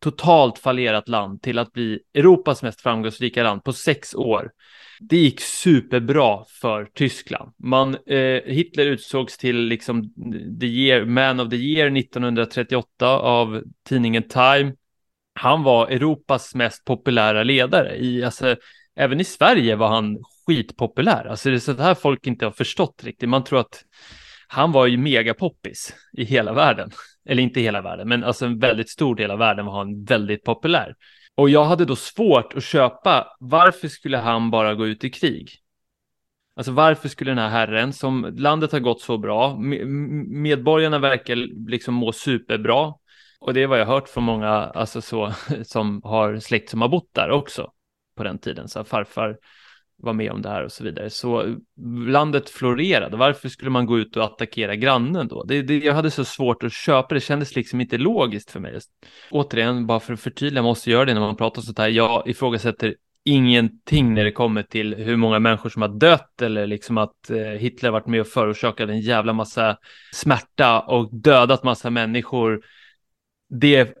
totalt 0.00 0.58
fallerat 0.58 1.08
land 1.08 1.42
till 1.42 1.58
att 1.58 1.72
bli 1.72 1.98
Europas 2.14 2.62
mest 2.62 2.80
framgångsrika 2.80 3.42
land 3.42 3.64
på 3.64 3.72
sex 3.72 4.14
år. 4.14 4.50
Det 5.00 5.16
gick 5.16 5.40
superbra 5.40 6.44
för 6.60 6.88
Tyskland. 6.94 7.52
Man, 7.58 7.94
eh, 8.06 8.42
Hitler 8.44 8.86
utsågs 8.86 9.38
till 9.38 9.56
liksom 9.56 10.14
the 10.60 10.66
year, 10.66 11.04
man 11.04 11.40
of 11.40 11.50
the 11.50 11.56
year 11.56 11.90
1938 11.90 13.08
av 13.18 13.62
tidningen 13.88 14.22
Time. 14.22 14.74
Han 15.34 15.62
var 15.62 15.88
Europas 15.88 16.54
mest 16.54 16.84
populära 16.84 17.42
ledare 17.42 17.96
i, 17.96 18.24
alltså, 18.24 18.56
även 18.98 19.20
i 19.20 19.24
Sverige 19.24 19.76
var 19.76 19.88
han 19.88 20.18
skitpopulär. 20.46 21.24
Alltså 21.24 21.48
det 21.48 21.54
är 21.54 21.58
så 21.58 21.72
här 21.72 21.94
folk 21.94 22.26
inte 22.26 22.44
har 22.44 22.52
förstått 22.52 23.04
riktigt. 23.04 23.28
Man 23.28 23.44
tror 23.44 23.60
att 23.60 23.84
han 24.48 24.72
var 24.72 24.86
ju 24.86 24.96
megapoppis 24.96 25.94
i 26.12 26.24
hela 26.24 26.52
världen. 26.52 26.90
Eller 27.28 27.42
inte 27.42 27.60
hela 27.60 27.82
världen, 27.82 28.08
men 28.08 28.24
alltså 28.24 28.46
en 28.46 28.58
väldigt 28.58 28.90
stor 28.90 29.14
del 29.14 29.30
av 29.30 29.38
världen 29.38 29.66
var 29.66 29.78
han 29.78 30.04
väldigt 30.04 30.44
populär. 30.44 30.94
Och 31.34 31.50
jag 31.50 31.64
hade 31.64 31.84
då 31.84 31.96
svårt 31.96 32.54
att 32.54 32.64
köpa, 32.64 33.26
varför 33.40 33.88
skulle 33.88 34.16
han 34.16 34.50
bara 34.50 34.74
gå 34.74 34.86
ut 34.86 35.04
i 35.04 35.10
krig? 35.10 35.50
Alltså 36.56 36.72
varför 36.72 37.08
skulle 37.08 37.30
den 37.30 37.38
här 37.38 37.48
herren, 37.48 37.92
som 37.92 38.34
landet 38.36 38.72
har 38.72 38.80
gått 38.80 39.00
så 39.00 39.18
bra, 39.18 39.56
medborgarna 40.28 40.98
verkar 40.98 41.36
liksom 41.70 41.94
må 41.94 42.12
superbra. 42.12 42.94
Och 43.40 43.54
det 43.54 43.62
är 43.62 43.66
vad 43.66 43.80
jag 43.80 43.86
hört 43.86 44.08
från 44.08 44.24
många, 44.24 44.48
alltså 44.50 45.00
så, 45.00 45.32
som 45.64 46.00
har 46.04 46.38
släkt 46.38 46.70
som 46.70 46.80
har 46.80 46.88
bott 46.88 47.14
där 47.14 47.30
också 47.30 47.70
på 48.18 48.24
den 48.24 48.38
tiden. 48.38 48.68
Så 48.68 48.84
farfar 48.84 49.36
var 50.02 50.12
med 50.12 50.32
om 50.32 50.42
det 50.42 50.48
här 50.48 50.64
och 50.64 50.72
så 50.72 50.84
vidare. 50.84 51.10
Så 51.10 51.42
eh, 51.42 51.54
landet 52.06 52.50
florerade. 52.50 53.16
Varför 53.16 53.48
skulle 53.48 53.70
man 53.70 53.86
gå 53.86 53.98
ut 53.98 54.16
och 54.16 54.24
attackera 54.24 54.76
grannen 54.76 55.28
då? 55.28 55.44
Det, 55.44 55.62
det, 55.62 55.78
jag 55.78 55.94
hade 55.94 56.10
så 56.10 56.24
svårt 56.24 56.62
att 56.62 56.72
köpa 56.72 57.14
det. 57.14 57.20
kändes 57.20 57.56
liksom 57.56 57.80
inte 57.80 57.98
logiskt 57.98 58.50
för 58.50 58.60
mig. 58.60 58.78
Återigen, 59.30 59.86
bara 59.86 60.00
för 60.00 60.12
att 60.12 60.20
förtydliga, 60.20 60.62
man 60.62 60.70
måste 60.70 60.90
göra 60.90 61.04
det 61.04 61.14
när 61.14 61.20
man 61.20 61.36
pratar 61.36 61.62
sånt 61.62 61.78
här. 61.78 61.88
Jag 61.88 62.28
ifrågasätter 62.28 62.94
ingenting 63.24 64.14
när 64.14 64.24
det 64.24 64.32
kommer 64.32 64.62
till 64.62 64.94
hur 64.94 65.16
många 65.16 65.38
människor 65.38 65.70
som 65.70 65.82
har 65.82 65.88
dött 65.88 66.42
eller 66.42 66.66
liksom 66.66 66.98
att 66.98 67.30
eh, 67.30 67.36
Hitler 67.36 67.90
varit 67.90 68.06
med 68.06 68.20
och 68.20 68.26
förorsakat 68.26 68.90
en 68.90 69.00
jävla 69.00 69.32
massa 69.32 69.76
smärta 70.12 70.80
och 70.80 71.20
dödat 71.20 71.64
massa 71.64 71.90
människor. 71.90 72.60
Det 73.50 73.94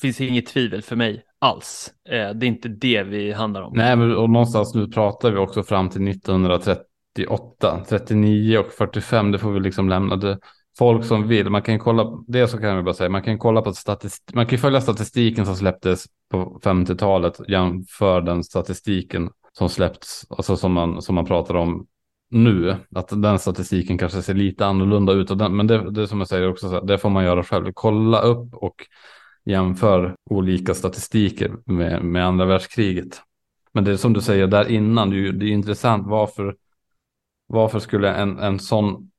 finns 0.00 0.20
inget 0.20 0.46
tvivel 0.46 0.82
för 0.82 0.96
mig 0.96 1.24
alls. 1.38 1.92
Eh, 2.08 2.30
det 2.34 2.46
är 2.46 2.48
inte 2.48 2.68
det 2.68 3.02
vi 3.02 3.32
handlar 3.32 3.62
om. 3.62 3.72
Nej, 3.76 3.96
men 3.96 4.16
och 4.16 4.30
någonstans 4.30 4.74
nu 4.74 4.88
pratar 4.88 5.30
vi 5.30 5.38
också 5.38 5.62
fram 5.62 5.90
till 5.90 6.08
1938, 6.08 7.84
39 7.88 8.58
och 8.58 8.72
45. 8.72 9.32
Det 9.32 9.38
får 9.38 9.52
vi 9.52 9.60
liksom 9.60 9.88
lämna. 9.88 10.16
Det, 10.16 10.38
folk 10.78 11.04
som 11.04 11.28
vill, 11.28 11.50
man 11.50 11.62
kan 11.62 11.78
kolla, 11.78 12.24
det 12.26 12.48
så 12.48 12.58
kan 12.58 12.68
jag 12.68 12.84
bara 12.84 12.94
säga, 12.94 13.10
man 13.10 13.22
kan 13.22 13.38
kolla 13.38 13.62
på 13.62 13.72
statistik, 13.72 14.34
man 14.34 14.46
kan 14.46 14.58
följa 14.58 14.80
statistiken 14.80 15.46
som 15.46 15.56
släpptes 15.56 16.04
på 16.30 16.60
50-talet 16.64 17.40
jämför 17.48 18.20
den 18.20 18.44
statistiken 18.44 19.30
som 19.52 19.68
släppts, 19.68 20.26
alltså 20.30 20.56
som 20.56 20.72
man, 20.72 21.02
som 21.02 21.14
man 21.14 21.24
pratar 21.24 21.54
om 21.54 21.86
nu, 22.30 22.76
att 22.94 23.22
den 23.22 23.38
statistiken 23.38 23.98
kanske 23.98 24.22
ser 24.22 24.34
lite 24.34 24.66
annorlunda 24.66 25.12
ut. 25.12 25.30
Och 25.30 25.36
den, 25.36 25.56
men 25.56 25.66
det, 25.66 25.90
det 25.90 26.08
som 26.08 26.18
jag 26.18 26.28
säger 26.28 26.50
också, 26.50 26.80
det 26.80 26.98
får 26.98 27.10
man 27.10 27.24
göra 27.24 27.44
själv. 27.44 27.70
Kolla 27.74 28.20
upp 28.20 28.54
och 28.54 28.74
jämför 29.48 30.14
olika 30.30 30.74
statistiker 30.74 31.56
med, 31.64 32.04
med 32.04 32.26
andra 32.26 32.44
världskriget. 32.44 33.22
Men 33.72 33.84
det 33.84 33.92
är 33.92 33.96
som 33.96 34.12
du 34.12 34.20
säger 34.20 34.46
där 34.46 34.70
innan, 34.70 35.10
det 35.10 35.28
är, 35.28 35.32
det 35.32 35.46
är 35.46 35.50
intressant 35.50 36.06
varför, 36.06 36.56
varför 37.46 37.78
skulle 37.78 38.14
en, 38.14 38.38
en 38.38 38.58
sån 38.58 39.10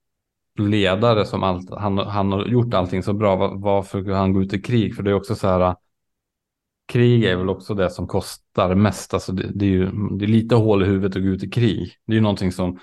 ledare 0.59 1.25
som 1.25 1.43
allt, 1.43 1.69
han, 1.69 1.97
han 1.97 2.31
har 2.31 2.45
gjort 2.45 2.73
allting 2.73 3.03
så 3.03 3.13
bra, 3.13 3.35
var, 3.35 3.55
varför 3.55 4.01
skulle 4.01 4.15
han 4.15 4.33
gå 4.33 4.41
ut 4.41 4.53
i 4.53 4.61
krig? 4.61 4.95
För 4.95 5.03
det 5.03 5.09
är 5.09 5.15
också 5.15 5.35
så 5.35 5.47
här, 5.47 5.75
krig 6.87 7.23
är 7.23 7.35
väl 7.35 7.49
också 7.49 7.73
det 7.73 7.89
som 7.89 8.07
kostar 8.07 8.75
mest. 8.75 9.13
Alltså 9.13 9.31
det, 9.31 9.51
det 9.53 9.65
är 9.65 9.69
ju 9.69 9.91
det 10.17 10.25
är 10.25 10.29
lite 10.29 10.55
hål 10.55 10.83
i 10.83 10.85
huvudet 10.85 11.17
att 11.17 11.23
gå 11.23 11.29
ut 11.29 11.43
i 11.43 11.49
krig. 11.49 11.93
Det 12.05 12.13
är 12.13 12.15
ju 12.15 12.21
någonting 12.21 12.51
som, 12.51 12.79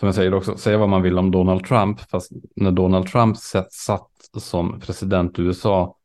som 0.00 0.06
jag 0.06 0.14
säger 0.14 0.34
också, 0.34 0.56
säga 0.56 0.78
vad 0.78 0.88
man 0.88 1.02
vill 1.02 1.18
om 1.18 1.30
Donald 1.30 1.64
Trump, 1.64 2.00
fast 2.00 2.32
när 2.56 2.70
Donald 2.70 3.06
Trump 3.06 3.36
satt 3.36 4.10
som 4.38 4.80
president 4.80 5.38
i 5.38 5.42
USA 5.42 5.96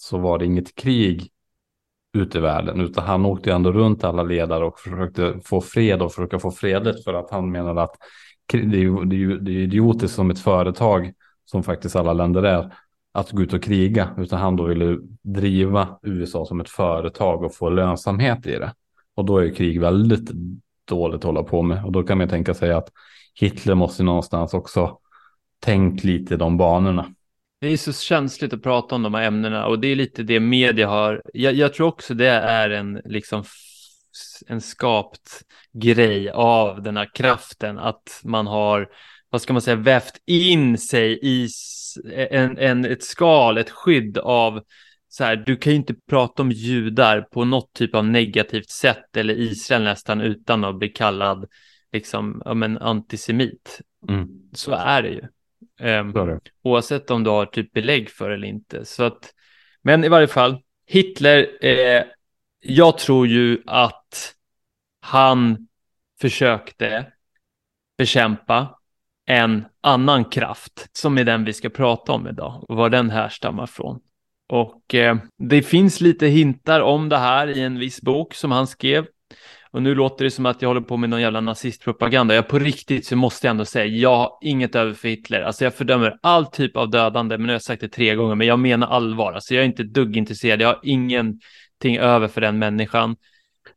så 0.00 0.18
var 0.18 0.38
det 0.38 0.46
inget 0.46 0.74
krig 0.74 1.30
ute 2.12 2.38
i 2.38 2.40
världen, 2.40 2.80
utan 2.80 3.04
han 3.04 3.24
åkte 3.24 3.52
ändå 3.52 3.72
runt 3.72 4.04
alla 4.04 4.22
ledare 4.22 4.64
och 4.64 4.78
försökte 4.78 5.40
få 5.44 5.60
fred 5.60 6.02
och 6.02 6.12
försöka 6.12 6.38
få 6.38 6.50
fredligt 6.50 7.04
för 7.04 7.14
att 7.14 7.30
han 7.30 7.50
menade 7.50 7.82
att 7.82 7.96
det 8.52 8.58
är, 8.58 8.80
ju, 8.80 9.04
det 9.04 9.16
är, 9.16 9.18
ju, 9.18 9.38
det 9.38 9.50
är 9.50 9.58
idiotiskt 9.58 10.14
som 10.14 10.30
ett 10.30 10.38
företag 10.38 11.12
som 11.44 11.62
faktiskt 11.62 11.96
alla 11.96 12.12
länder 12.12 12.42
är 12.42 12.74
att 13.12 13.30
gå 13.30 13.42
ut 13.42 13.52
och 13.52 13.62
kriga, 13.62 14.14
utan 14.18 14.38
han 14.38 14.56
då 14.56 14.64
ville 14.64 14.98
driva 15.22 15.98
USA 16.02 16.44
som 16.44 16.60
ett 16.60 16.70
företag 16.70 17.42
och 17.42 17.54
få 17.54 17.70
lönsamhet 17.70 18.46
i 18.46 18.52
det. 18.52 18.74
Och 19.14 19.24
då 19.24 19.38
är 19.38 19.42
ju 19.42 19.54
krig 19.54 19.80
väldigt 19.80 20.30
dåligt 20.84 21.16
att 21.16 21.24
hålla 21.24 21.42
på 21.42 21.62
med 21.62 21.84
och 21.84 21.92
då 21.92 22.02
kan 22.02 22.18
man 22.18 22.28
tänka 22.28 22.54
sig 22.54 22.72
att 22.72 22.88
Hitler 23.34 23.74
måste 23.74 24.02
någonstans 24.02 24.54
också 24.54 24.98
tänkt 25.60 26.04
lite 26.04 26.34
i 26.34 26.36
de 26.36 26.56
banorna. 26.56 27.06
Det 27.60 27.68
är 27.68 27.76
så 27.76 27.92
känsligt 27.92 28.52
att 28.52 28.62
prata 28.62 28.94
om 28.94 29.02
de 29.02 29.14
här 29.14 29.22
ämnena 29.22 29.66
och 29.66 29.78
det 29.78 29.88
är 29.88 29.96
lite 29.96 30.22
det 30.22 30.40
media 30.40 30.88
har. 30.88 31.22
Jag, 31.34 31.54
jag 31.54 31.74
tror 31.74 31.86
också 31.86 32.14
det 32.14 32.30
är 32.30 32.70
en 32.70 33.00
liksom 33.04 33.44
en 34.46 34.60
skapt 34.60 35.42
grej 35.72 36.30
av 36.30 36.82
den 36.82 36.96
här 36.96 37.14
kraften 37.14 37.78
att 37.78 38.20
man 38.24 38.46
har, 38.46 38.88
vad 39.30 39.42
ska 39.42 39.52
man 39.52 39.62
säga, 39.62 39.76
vävt 39.76 40.22
in 40.26 40.78
sig 40.78 41.18
i 41.22 41.48
en, 42.14 42.58
en, 42.58 42.84
ett 42.84 43.02
skal, 43.02 43.58
ett 43.58 43.70
skydd 43.70 44.18
av 44.18 44.62
så 45.08 45.24
här, 45.24 45.36
du 45.36 45.56
kan 45.56 45.72
ju 45.72 45.76
inte 45.76 45.94
prata 45.94 46.42
om 46.42 46.50
judar 46.50 47.20
på 47.20 47.44
något 47.44 47.72
typ 47.72 47.94
av 47.94 48.04
negativt 48.04 48.70
sätt 48.70 49.16
eller 49.16 49.34
Israel 49.34 49.82
nästan 49.82 50.20
utan 50.20 50.64
att 50.64 50.78
bli 50.78 50.88
kallad 50.88 51.44
liksom, 51.92 52.42
ja 52.44 52.54
men 52.54 52.78
antisemit. 52.78 53.80
Mm. 54.08 54.28
Så 54.52 54.72
är 54.72 55.02
det 55.02 55.08
ju. 55.08 55.22
Det. 56.26 56.40
Oavsett 56.62 57.10
om 57.10 57.24
du 57.24 57.30
har 57.30 57.46
typ 57.46 57.72
belägg 57.72 58.10
för 58.10 58.30
eller 58.30 58.48
inte. 58.48 58.84
Så 58.84 59.02
att, 59.02 59.34
men 59.82 60.04
i 60.04 60.08
varje 60.08 60.28
fall, 60.28 60.58
Hitler, 60.86 61.64
eh, 61.64 62.02
jag 62.60 62.98
tror 62.98 63.26
ju 63.26 63.62
att 63.66 64.34
han 65.00 65.68
försökte 66.20 67.06
bekämpa 67.98 68.78
en 69.26 69.64
annan 69.80 70.24
kraft 70.24 70.88
som 70.92 71.18
är 71.18 71.24
den 71.24 71.44
vi 71.44 71.52
ska 71.52 71.68
prata 71.68 72.12
om 72.12 72.28
idag 72.28 72.64
och 72.68 72.76
var 72.76 72.90
den 72.90 73.10
härstammar 73.10 73.66
från. 73.66 74.00
Och 74.48 74.94
eh, 74.94 75.16
det 75.38 75.62
finns 75.62 76.00
lite 76.00 76.26
hintar 76.26 76.80
om 76.80 77.08
det 77.08 77.18
här 77.18 77.48
i 77.48 77.60
en 77.60 77.78
viss 77.78 78.02
bok 78.02 78.34
som 78.34 78.50
han 78.50 78.66
skrev. 78.66 79.06
Och 79.72 79.82
nu 79.82 79.94
låter 79.94 80.24
det 80.24 80.30
som 80.30 80.46
att 80.46 80.62
jag 80.62 80.68
håller 80.68 80.80
på 80.80 80.96
med 80.96 81.10
någon 81.10 81.20
jävla 81.20 81.40
nazistpropaganda. 81.40 82.34
Jag 82.34 82.48
på 82.48 82.58
riktigt 82.58 83.06
så 83.06 83.16
måste 83.16 83.46
jag 83.46 83.50
ändå 83.50 83.64
säga, 83.64 83.86
jag 83.86 84.16
har 84.16 84.38
inget 84.42 84.74
över 84.74 84.92
för 84.92 85.08
Hitler. 85.08 85.42
Alltså 85.42 85.64
jag 85.64 85.74
fördömer 85.74 86.18
all 86.22 86.46
typ 86.46 86.76
av 86.76 86.90
dödande, 86.90 87.38
men 87.38 87.46
nu 87.46 87.52
har 87.52 87.54
jag 87.54 87.62
sagt 87.62 87.80
det 87.80 87.88
tre 87.88 88.14
gånger, 88.14 88.34
men 88.34 88.46
jag 88.46 88.58
menar 88.58 88.86
allvar. 88.86 89.32
Alltså 89.32 89.54
jag 89.54 89.62
är 89.62 89.66
inte 89.66 89.82
dugg 89.82 90.16
intresserad, 90.16 90.60
jag 90.60 90.68
har 90.68 90.80
ingenting 90.82 91.98
över 91.98 92.28
för 92.28 92.40
den 92.40 92.58
människan. 92.58 93.16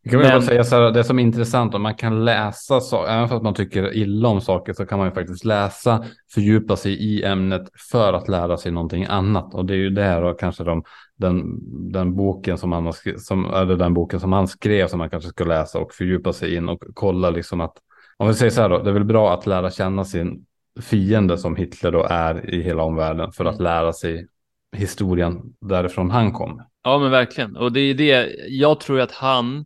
Jag 0.02 0.12
kan 0.12 0.22
men... 0.22 0.30
bara 0.30 0.42
säga 0.42 0.64
så 0.64 0.76
här, 0.76 0.92
det 0.92 1.04
som 1.04 1.20
är 1.20 1.24
intressant 1.24 1.76
om 1.76 1.82
man 1.82 1.96
kan 1.96 2.26
läsa, 2.26 2.80
så, 2.80 3.06
även 3.06 3.30
för 3.30 3.36
att 3.36 3.44
man 3.44 3.54
tycker 3.54 3.96
illa 3.96 4.30
om 4.30 4.42
saker 4.42 4.74
så 4.74 4.86
kan 4.86 4.98
man 4.98 5.08
ju 5.08 5.14
faktiskt 5.14 5.46
läsa, 5.46 6.06
fördjupa 6.34 6.76
sig 6.76 6.94
i 6.94 7.24
ämnet 7.24 7.70
för 7.92 8.14
att 8.14 8.28
lära 8.28 8.58
sig 8.58 8.72
någonting 8.72 9.06
annat. 9.06 9.54
Och 9.54 9.66
det 9.66 9.74
är 9.74 9.78
ju 9.78 9.90
det 9.90 10.18
och 10.18 10.40
kanske 10.40 10.64
de, 10.64 10.84
den, 11.16 11.44
den 11.92 12.16
boken 12.16 12.58
som 12.58 12.72
han, 12.72 12.94
som, 13.18 13.54
eller 13.54 13.76
den 13.76 13.94
boken 13.94 14.20
som 14.20 14.34
han 14.34 14.48
skrev 14.48 14.88
som 14.88 15.00
man 15.00 15.10
kanske 15.10 15.30
ska 15.30 15.44
läsa 15.44 15.80
och 15.80 15.94
fördjupa 15.94 16.34
sig 16.34 16.56
in 16.56 16.70
och 16.70 16.84
kolla 16.94 17.30
liksom 17.30 17.62
att, 17.62 17.74
om 18.18 18.28
vi 18.28 18.34
säger 18.34 18.52
så 18.52 18.62
här 18.62 18.70
då, 18.70 18.84
det 18.84 18.90
är 18.90 18.94
väl 18.94 19.06
bra 19.06 19.34
att 19.34 19.46
lära 19.46 19.72
känna 19.72 20.06
sin 20.06 20.46
fiende 20.82 21.38
som 21.38 21.56
Hitler 21.56 21.92
då 21.92 22.04
är 22.10 22.50
i 22.54 22.62
hela 22.62 22.84
omvärlden 22.84 23.32
för 23.32 23.46
att 23.46 23.56
mm. 23.56 23.64
lära 23.64 23.94
sig 23.94 24.28
historien 24.76 25.42
därifrån 25.62 26.12
han 26.12 26.32
kom. 26.32 26.62
Ja 26.84 27.00
men 27.00 27.12
verkligen, 27.12 27.58
och 27.58 27.72
det 27.72 27.80
är 27.80 27.94
det, 27.94 28.36
jag 28.48 28.80
tror 28.80 29.00
att 29.00 29.12
han 29.12 29.66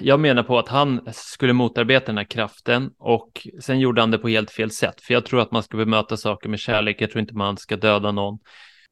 jag 0.00 0.20
menar 0.20 0.42
på 0.42 0.58
att 0.58 0.68
han 0.68 1.00
skulle 1.12 1.52
motarbeta 1.52 2.06
den 2.06 2.16
här 2.16 2.24
kraften 2.24 2.90
och 2.98 3.46
sen 3.60 3.80
gjorde 3.80 4.00
han 4.00 4.10
det 4.10 4.18
på 4.18 4.28
helt 4.28 4.50
fel 4.50 4.70
sätt. 4.70 5.00
För 5.00 5.14
jag 5.14 5.26
tror 5.26 5.40
att 5.40 5.50
man 5.50 5.62
ska 5.62 5.76
bemöta 5.76 6.16
saker 6.16 6.48
med 6.48 6.58
kärlek. 6.58 7.00
Jag 7.00 7.10
tror 7.10 7.20
inte 7.20 7.34
man 7.34 7.56
ska 7.56 7.76
döda 7.76 8.12
någon. 8.12 8.38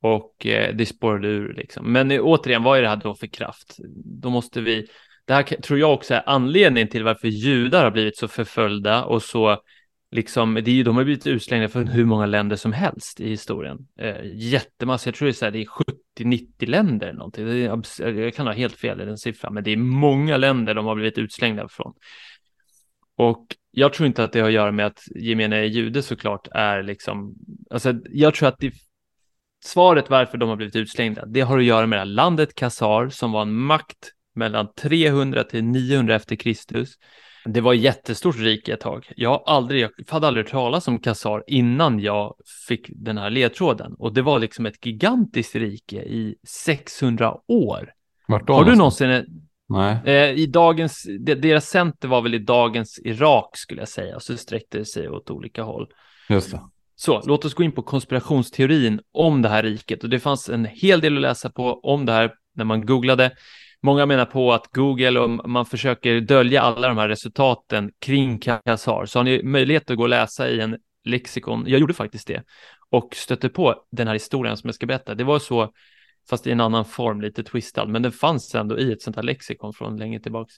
Och 0.00 0.46
eh, 0.46 0.74
det 0.74 0.86
spårade 0.86 1.28
ur 1.28 1.54
liksom. 1.54 1.92
Men 1.92 2.10
eh, 2.10 2.20
återigen, 2.22 2.62
vad 2.62 2.78
är 2.78 2.82
det 2.82 2.88
här 2.88 2.96
då 2.96 3.14
för 3.14 3.26
kraft? 3.26 3.76
Då 4.22 4.30
måste 4.30 4.60
vi, 4.60 4.86
det 5.26 5.34
här 5.34 5.42
tror 5.42 5.78
jag 5.78 5.94
också 5.94 6.14
är 6.14 6.22
anledningen 6.26 6.88
till 6.88 7.04
varför 7.04 7.28
judar 7.28 7.84
har 7.84 7.90
blivit 7.90 8.16
så 8.16 8.28
förföljda 8.28 9.04
och 9.04 9.22
så 9.22 9.58
liksom, 10.14 10.54
det 10.54 10.70
är 10.70 10.74
ju, 10.74 10.82
de 10.82 10.96
har 10.96 11.04
blivit 11.04 11.26
utslängda 11.26 11.68
från 11.68 11.86
hur 11.86 12.04
många 12.04 12.26
länder 12.26 12.56
som 12.56 12.72
helst 12.72 13.20
i 13.20 13.28
historien. 13.28 13.78
Eh, 13.98 14.16
jättemassa, 14.34 15.08
jag 15.08 15.14
tror 15.14 15.26
det 15.26 15.30
är, 15.30 15.32
så 15.32 15.44
här, 15.44 15.52
det 15.52 15.58
är 15.58 15.68
70-90 16.18 16.66
länder 16.66 17.06
eller 17.06 17.18
någonting. 17.18 17.48
Är, 17.48 18.12
jag 18.12 18.34
kan 18.34 18.46
ha 18.46 18.54
helt 18.54 18.76
fel 18.76 19.00
i 19.00 19.04
den 19.04 19.18
siffran, 19.18 19.54
men 19.54 19.64
det 19.64 19.70
är 19.70 19.76
många 19.76 20.36
länder 20.36 20.74
de 20.74 20.86
har 20.86 20.94
blivit 20.94 21.18
utslängda 21.18 21.68
från. 21.68 21.92
Och 23.16 23.46
jag 23.70 23.92
tror 23.92 24.06
inte 24.06 24.24
att 24.24 24.32
det 24.32 24.40
har 24.40 24.48
att 24.48 24.54
göra 24.54 24.72
med 24.72 24.86
att 24.86 25.02
gemene 25.14 25.64
jude 25.64 26.02
såklart 26.02 26.48
är 26.52 26.82
liksom, 26.82 27.34
alltså 27.70 27.94
jag 28.10 28.34
tror 28.34 28.48
att 28.48 28.58
det, 28.58 28.72
svaret 29.64 30.10
varför 30.10 30.38
de 30.38 30.48
har 30.48 30.56
blivit 30.56 30.76
utslängda, 30.76 31.26
det 31.26 31.40
har 31.40 31.58
att 31.58 31.64
göra 31.64 31.86
med 31.86 31.96
det 31.96 32.00
här 32.00 32.06
landet 32.06 32.54
Kassar 32.54 33.08
som 33.08 33.32
var 33.32 33.42
en 33.42 33.54
makt 33.54 34.10
mellan 34.34 34.72
300 34.74 35.44
till 35.44 35.64
900 35.64 36.14
efter 36.14 36.36
Kristus 36.36 36.94
det 37.44 37.60
var 37.60 37.74
ett 37.74 37.80
jättestort 37.80 38.38
rike 38.38 38.72
ett 38.72 38.80
tag. 38.80 39.12
Jag, 39.16 39.30
har 39.30 39.42
aldrig, 39.46 39.82
jag 39.82 39.90
hade 40.08 40.26
aldrig 40.26 40.46
hört 40.46 40.52
talas 40.52 40.88
om 40.88 40.98
Kassar 40.98 41.44
innan 41.46 42.00
jag 42.00 42.34
fick 42.68 42.86
den 42.88 43.18
här 43.18 43.30
ledtråden. 43.30 43.94
Och 43.98 44.14
det 44.14 44.22
var 44.22 44.38
liksom 44.38 44.66
ett 44.66 44.86
gigantiskt 44.86 45.54
rike 45.54 45.96
i 45.96 46.34
600 46.48 47.34
år. 47.48 47.90
Vart 48.28 48.46
då? 48.46 48.52
Har 48.52 48.64
du 48.64 48.76
någonsin... 48.76 49.24
Nej. 49.68 49.96
Eh, 50.04 50.30
I 50.30 50.46
dagens, 50.46 51.06
deras 51.20 51.68
center 51.68 52.08
var 52.08 52.22
väl 52.22 52.34
i 52.34 52.38
dagens 52.38 53.00
Irak 53.04 53.56
skulle 53.56 53.80
jag 53.80 53.88
säga. 53.88 54.20
Så 54.20 54.36
sträckte 54.36 54.78
det 54.78 54.84
sig 54.84 55.08
åt 55.08 55.30
olika 55.30 55.62
håll. 55.62 55.86
Just 56.28 56.50
det. 56.50 56.60
Så 56.96 57.22
låt 57.26 57.44
oss 57.44 57.54
gå 57.54 57.62
in 57.62 57.72
på 57.72 57.82
konspirationsteorin 57.82 59.00
om 59.12 59.42
det 59.42 59.48
här 59.48 59.62
riket. 59.62 60.04
Och 60.04 60.10
det 60.10 60.20
fanns 60.20 60.48
en 60.48 60.64
hel 60.64 61.00
del 61.00 61.16
att 61.16 61.22
läsa 61.22 61.50
på 61.50 61.80
om 61.80 62.06
det 62.06 62.12
här 62.12 62.32
när 62.54 62.64
man 62.64 62.86
googlade. 62.86 63.30
Många 63.84 64.06
menar 64.06 64.24
på 64.24 64.52
att 64.52 64.66
Google 64.72 65.20
och 65.20 65.48
man 65.48 65.66
försöker 65.66 66.20
dölja 66.20 66.62
alla 66.62 66.88
de 66.88 66.98
här 66.98 67.08
resultaten 67.08 67.90
kring 68.00 68.38
Kassar, 68.38 69.06
Så 69.06 69.18
har 69.18 69.24
ni 69.24 69.42
möjlighet 69.42 69.90
att 69.90 69.96
gå 69.96 70.02
och 70.02 70.08
läsa 70.08 70.48
i 70.48 70.60
en 70.60 70.76
lexikon, 71.04 71.64
jag 71.66 71.80
gjorde 71.80 71.94
faktiskt 71.94 72.26
det, 72.26 72.42
och 72.90 73.14
stötte 73.14 73.48
på 73.48 73.74
den 73.90 74.06
här 74.06 74.14
historien 74.14 74.56
som 74.56 74.68
jag 74.68 74.74
ska 74.74 74.86
berätta. 74.86 75.14
Det 75.14 75.24
var 75.24 75.38
så, 75.38 75.72
fast 76.30 76.46
i 76.46 76.50
en 76.50 76.60
annan 76.60 76.84
form, 76.84 77.20
lite 77.20 77.42
twistad, 77.42 77.86
men 77.86 78.02
den 78.02 78.12
fanns 78.12 78.54
ändå 78.54 78.78
i 78.78 78.92
ett 78.92 79.02
sånt 79.02 79.16
här 79.16 79.22
lexikon 79.22 79.72
från 79.72 79.96
länge 79.96 80.20
tillbaks. 80.20 80.54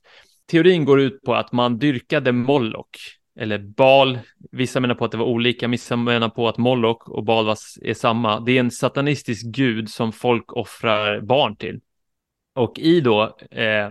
Teorin 0.51 0.85
går 0.85 1.01
ut 1.01 1.23
på 1.23 1.35
att 1.35 1.53
man 1.53 1.79
dyrkade 1.79 2.33
Moloch, 2.33 3.19
eller 3.39 3.59
Bal. 3.59 4.19
Vissa 4.53 4.81
menar 4.81 4.95
på 4.95 5.05
att 5.05 5.13
det 5.13 5.19
var 5.19 5.27
olika, 5.27 5.69
vissa 5.69 5.97
menar 5.97 6.29
på 6.29 6.49
att 6.49 6.59
Moloch 6.59 7.09
och 7.09 7.25
Bal 7.25 7.49
är 7.83 7.95
samma. 7.95 8.41
Det 8.41 8.53
är 8.53 8.61
en 8.61 8.71
satanistisk 8.71 9.47
gud 9.47 9.91
som 9.91 10.13
folk 10.13 10.53
offrar 10.53 11.21
barn 11.21 11.57
till. 11.57 11.81
Och 12.57 12.79
i 12.79 13.01
då 13.01 13.37
eh, 13.51 13.91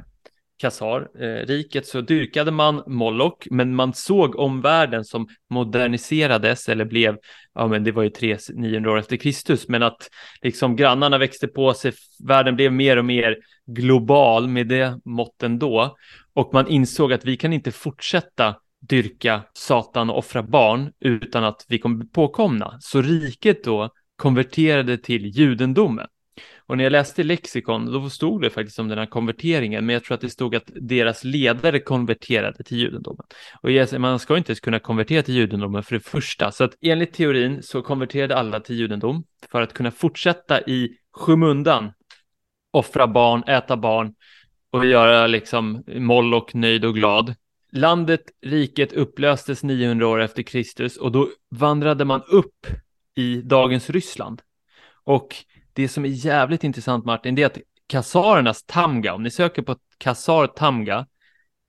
Khazar-riket 0.62 1.84
eh, 1.84 1.88
så 1.88 2.02
dyrkade 2.02 2.52
man 2.52 2.84
Moloch, 2.88 3.48
men 3.52 3.76
man 3.76 3.94
såg 3.94 4.36
omvärlden 4.36 5.06
som 5.06 5.28
moderniserades 5.50 6.70
eller 6.70 6.86
blev, 6.86 7.18
ja 7.54 7.68
men 7.68 7.84
det 7.84 7.92
var 7.92 8.04
ju 8.04 8.10
3 8.10 8.38
900 8.54 8.92
år 8.92 8.98
efter 8.98 9.18
Kristus, 9.18 9.68
men 9.68 9.84
att 9.84 10.10
liksom 10.42 10.76
grannarna 10.76 11.18
växte 11.18 11.48
på 11.48 11.74
sig, 11.74 11.94
världen 12.28 12.56
blev 12.56 12.74
mer 12.74 12.98
och 12.98 13.06
mer 13.06 13.38
global 13.66 14.48
med 14.48 14.68
det 14.68 15.00
måtten 15.06 15.60
då. 15.60 15.98
Och 16.34 16.50
man 16.54 16.68
insåg 16.68 17.14
att 17.14 17.26
vi 17.26 17.38
kan 17.38 17.54
inte 17.54 17.72
fortsätta 17.72 18.56
dyrka 18.90 19.42
Satan 19.54 20.10
och 20.10 20.18
offra 20.18 20.44
barn 20.44 20.92
utan 21.00 21.44
att 21.44 21.66
vi 21.68 21.80
kommer 21.80 21.96
bli 21.96 22.08
påkomna. 22.08 22.78
Så 22.80 23.02
riket 23.02 23.64
då 23.64 23.90
konverterade 24.16 24.98
till 24.98 25.26
judendomen. 25.26 26.08
Och 26.68 26.78
när 26.78 26.84
jag 26.84 26.92
läste 26.92 27.24
lexikon, 27.24 27.86
då 27.86 28.10
stod 28.10 28.42
det 28.42 28.50
faktiskt 28.50 28.80
om 28.80 28.88
den 28.88 28.98
här 28.98 29.06
konverteringen, 29.06 29.86
men 29.86 29.94
jag 29.94 30.04
tror 30.04 30.16
att 30.16 30.22
det 30.22 30.30
stod 30.30 30.56
att 30.56 30.72
deras 30.82 31.24
ledare 31.24 31.80
konverterade 31.80 32.64
till 32.64 32.78
judendomen. 32.78 33.26
Och 33.62 34.00
man 34.00 34.20
ska 34.20 34.38
inte 34.38 34.52
ens 34.52 34.60
kunna 34.60 34.80
konvertera 34.80 35.24
till 35.24 35.36
judendomen 35.36 35.84
för 35.84 35.96
det 35.96 36.06
första, 36.06 36.52
så 36.52 36.64
att 36.64 36.74
enligt 36.82 37.14
teorin 37.14 37.64
så 37.64 37.82
konverterade 37.82 38.38
alla 38.38 38.60
till 38.60 38.76
judendom 38.76 39.24
för 39.52 39.62
att 39.62 39.74
kunna 39.74 39.92
fortsätta 39.92 40.62
i 40.62 40.98
skymundan, 41.12 41.92
offra 42.72 43.08
barn, 43.08 43.44
äta 43.44 43.78
barn 43.78 44.14
och 44.72 44.86
göra 44.86 45.28
liksom 45.28 45.84
Moloch 45.88 46.56
nöjd 46.56 46.86
och 46.86 46.96
glad. 46.96 47.36
Landet, 47.72 48.22
riket 48.42 48.94
upplöstes 48.94 49.64
900 49.64 50.08
år 50.08 50.22
efter 50.22 50.44
Kristus 50.44 50.98
och 50.98 51.12
då 51.12 51.30
vandrade 51.50 52.06
man 52.06 52.22
upp 52.28 52.68
i 53.16 53.42
dagens 53.42 53.90
Ryssland. 53.90 54.42
Och 55.04 55.36
det 55.76 55.88
som 55.88 56.06
är 56.06 56.10
jävligt 56.10 56.64
intressant 56.64 57.06
Martin, 57.06 57.36
det 57.36 57.42
är 57.42 57.46
att 57.46 57.58
kasarernas 57.88 58.64
Tamga, 58.64 59.14
om 59.14 59.24
ni 59.24 59.32
söker 59.32 59.62
på 59.62 59.76
Kasar 59.98 60.48
Tamga, 60.48 61.06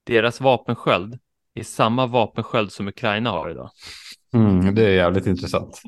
deras 0.06 0.40
vapensköld 0.40 1.18
är 1.54 1.62
samma 1.62 2.06
vapensköld 2.06 2.72
som 2.72 2.88
Ukraina 2.88 3.30
har 3.30 3.50
idag. 3.50 3.70
Mm, 4.34 4.74
det 4.74 4.84
är 4.84 4.90
jävligt 4.90 5.26
intressant. 5.26 5.82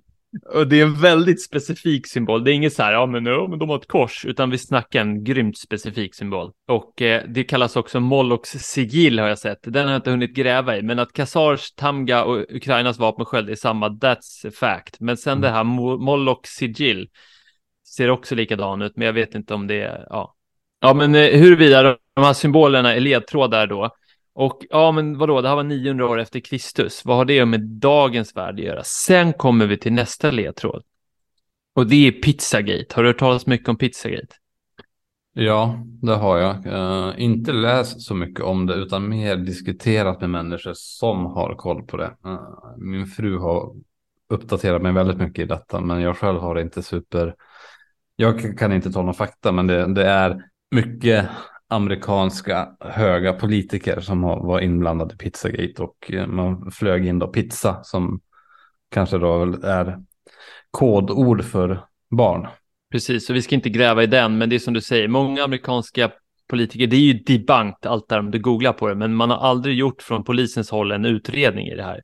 Och 0.55 0.69
det 0.69 0.81
är 0.81 0.85
en 0.85 1.01
väldigt 1.01 1.45
specifik 1.45 2.07
symbol. 2.07 2.45
Det 2.45 2.53
är 2.53 2.55
inget 2.55 2.73
så 2.73 2.83
här, 2.83 2.93
ja 2.93 3.07
men, 3.07 3.27
ja, 3.27 3.47
men 3.49 3.59
de 3.59 3.69
har 3.69 3.77
ett 3.77 3.89
kors, 3.89 4.25
utan 4.25 4.51
vi 4.51 4.59
snackar 4.59 5.01
en 5.01 5.25
grymt 5.25 5.59
specifik 5.59 6.15
symbol. 6.15 6.53
Och 6.69 7.03
eh, 7.03 7.23
det 7.29 7.45
kallas 7.45 7.77
också 7.77 8.01
Molochs 8.01 8.51
sigill 8.51 9.19
har 9.19 9.29
jag 9.29 9.39
sett. 9.39 9.59
Den 9.63 9.85
har 9.85 9.93
jag 9.93 9.99
inte 9.99 10.11
hunnit 10.11 10.35
gräva 10.35 10.77
i, 10.77 10.83
men 10.83 10.99
att 10.99 11.13
Kasars, 11.13 11.73
Tamga 11.73 12.25
och 12.25 12.39
Ukrainas 12.49 12.99
vapensköld 12.99 13.51
är 13.51 13.55
samma, 13.55 13.89
that's 13.89 14.49
a 14.49 14.51
fact. 14.55 15.01
Men 15.01 15.17
sen 15.17 15.33
mm. 15.33 15.43
det 15.43 15.51
här 15.51 15.65
Molochs 15.99 16.51
sigill, 16.51 17.09
ser 17.95 18.11
också 18.11 18.35
likadan 18.35 18.83
ut, 18.83 18.97
men 18.97 19.07
jag 19.07 19.13
vet 19.13 19.35
inte 19.35 19.55
om 19.55 19.67
det 19.67 19.81
är, 19.83 20.07
ja. 20.11 20.35
Ja, 20.81 20.95
men 20.95 21.15
eh, 21.15 21.41
huruvida 21.41 21.83
de 22.15 22.25
här 22.25 22.33
symbolerna 22.33 22.95
är 22.95 23.01
ledtrådar 23.01 23.67
då. 23.67 23.91
Och 24.33 24.67
ja, 24.71 24.93
men 24.93 25.19
vadå, 25.19 25.41
det 25.41 25.49
här 25.49 25.57
var 25.57 25.63
900 25.63 26.09
år 26.09 26.19
efter 26.19 26.41
Kristus. 26.41 27.05
Vad 27.05 27.17
har 27.17 27.25
det 27.25 27.47
med 27.47 27.61
dagens 27.61 28.37
värld 28.37 28.55
att 28.55 28.65
göra? 28.65 28.85
Sen 28.85 29.33
kommer 29.33 29.67
vi 29.67 29.77
till 29.77 29.93
nästa 29.93 30.31
ledtråd. 30.31 30.83
Och 31.75 31.87
det 31.87 32.09
är 32.09 32.13
Pizzagate. 32.13 32.95
Har 32.95 33.03
du 33.03 33.09
hört 33.09 33.19
talas 33.19 33.47
mycket 33.47 33.69
om 33.69 33.77
Pizzagate? 33.77 34.35
Ja, 35.33 35.85
det 36.03 36.15
har 36.15 36.39
jag. 36.39 36.67
Uh, 36.67 37.23
inte 37.23 37.53
läst 37.53 38.01
så 38.01 38.15
mycket 38.15 38.45
om 38.45 38.67
det 38.67 38.75
utan 38.75 39.09
mer 39.09 39.37
diskuterat 39.37 40.21
med 40.21 40.31
människor 40.31 40.73
som 40.75 41.27
har 41.27 41.55
koll 41.55 41.83
på 41.83 41.97
det. 41.97 42.17
Uh, 42.27 42.41
min 42.77 43.07
fru 43.07 43.39
har 43.39 43.75
uppdaterat 44.29 44.83
mig 44.83 44.93
väldigt 44.93 45.19
mycket 45.19 45.43
i 45.43 45.47
detta 45.47 45.81
men 45.81 46.01
jag 46.01 46.17
själv 46.17 46.41
har 46.41 46.59
inte 46.59 46.83
super. 46.83 47.35
Jag 48.21 48.59
kan 48.59 48.73
inte 48.73 48.93
ta 48.93 49.03
någon 49.03 49.15
fakta 49.15 49.53
men 49.53 49.67
det, 49.67 49.95
det 49.95 50.05
är 50.05 50.43
mycket 50.71 51.29
amerikanska 51.69 52.69
höga 52.81 53.33
politiker 53.33 54.01
som 54.01 54.25
har, 54.25 54.47
var 54.47 54.61
inblandade 54.61 55.15
i 55.15 55.17
Pizzagate 55.17 55.83
och 55.83 56.13
eh, 56.13 56.27
man 56.27 56.71
flög 56.71 57.07
in 57.07 57.19
då 57.19 57.29
pizza 57.29 57.83
som 57.83 58.21
kanske 58.91 59.19
då 59.19 59.43
är 59.63 59.99
kodord 60.71 61.45
för 61.45 61.85
barn. 62.11 62.49
Precis, 62.93 63.27
så 63.27 63.33
vi 63.33 63.43
ska 63.43 63.55
inte 63.55 63.71
gräva 63.71 64.03
i 64.03 64.07
den, 64.07 64.39
men 64.39 64.49
det 64.49 64.55
är 64.55 64.59
som 64.59 64.75
du 64.75 64.81
säger, 64.81 65.09
många 65.09 65.45
amerikanska 65.45 66.11
politiker, 66.49 66.87
det 66.87 66.97
är 66.97 67.01
ju 67.01 67.13
debunked 67.13 67.91
allt 67.91 68.09
där 68.09 68.19
om 68.19 68.31
du 68.31 68.39
googlar 68.39 68.73
på 68.73 68.89
det, 68.89 68.95
men 68.95 69.15
man 69.15 69.31
har 69.31 69.37
aldrig 69.37 69.79
gjort 69.79 70.03
från 70.03 70.25
polisens 70.25 70.71
håll 70.71 70.93
en 70.93 71.05
utredning 71.05 71.67
i 71.67 71.77
det 71.77 71.83
här. 71.83 72.01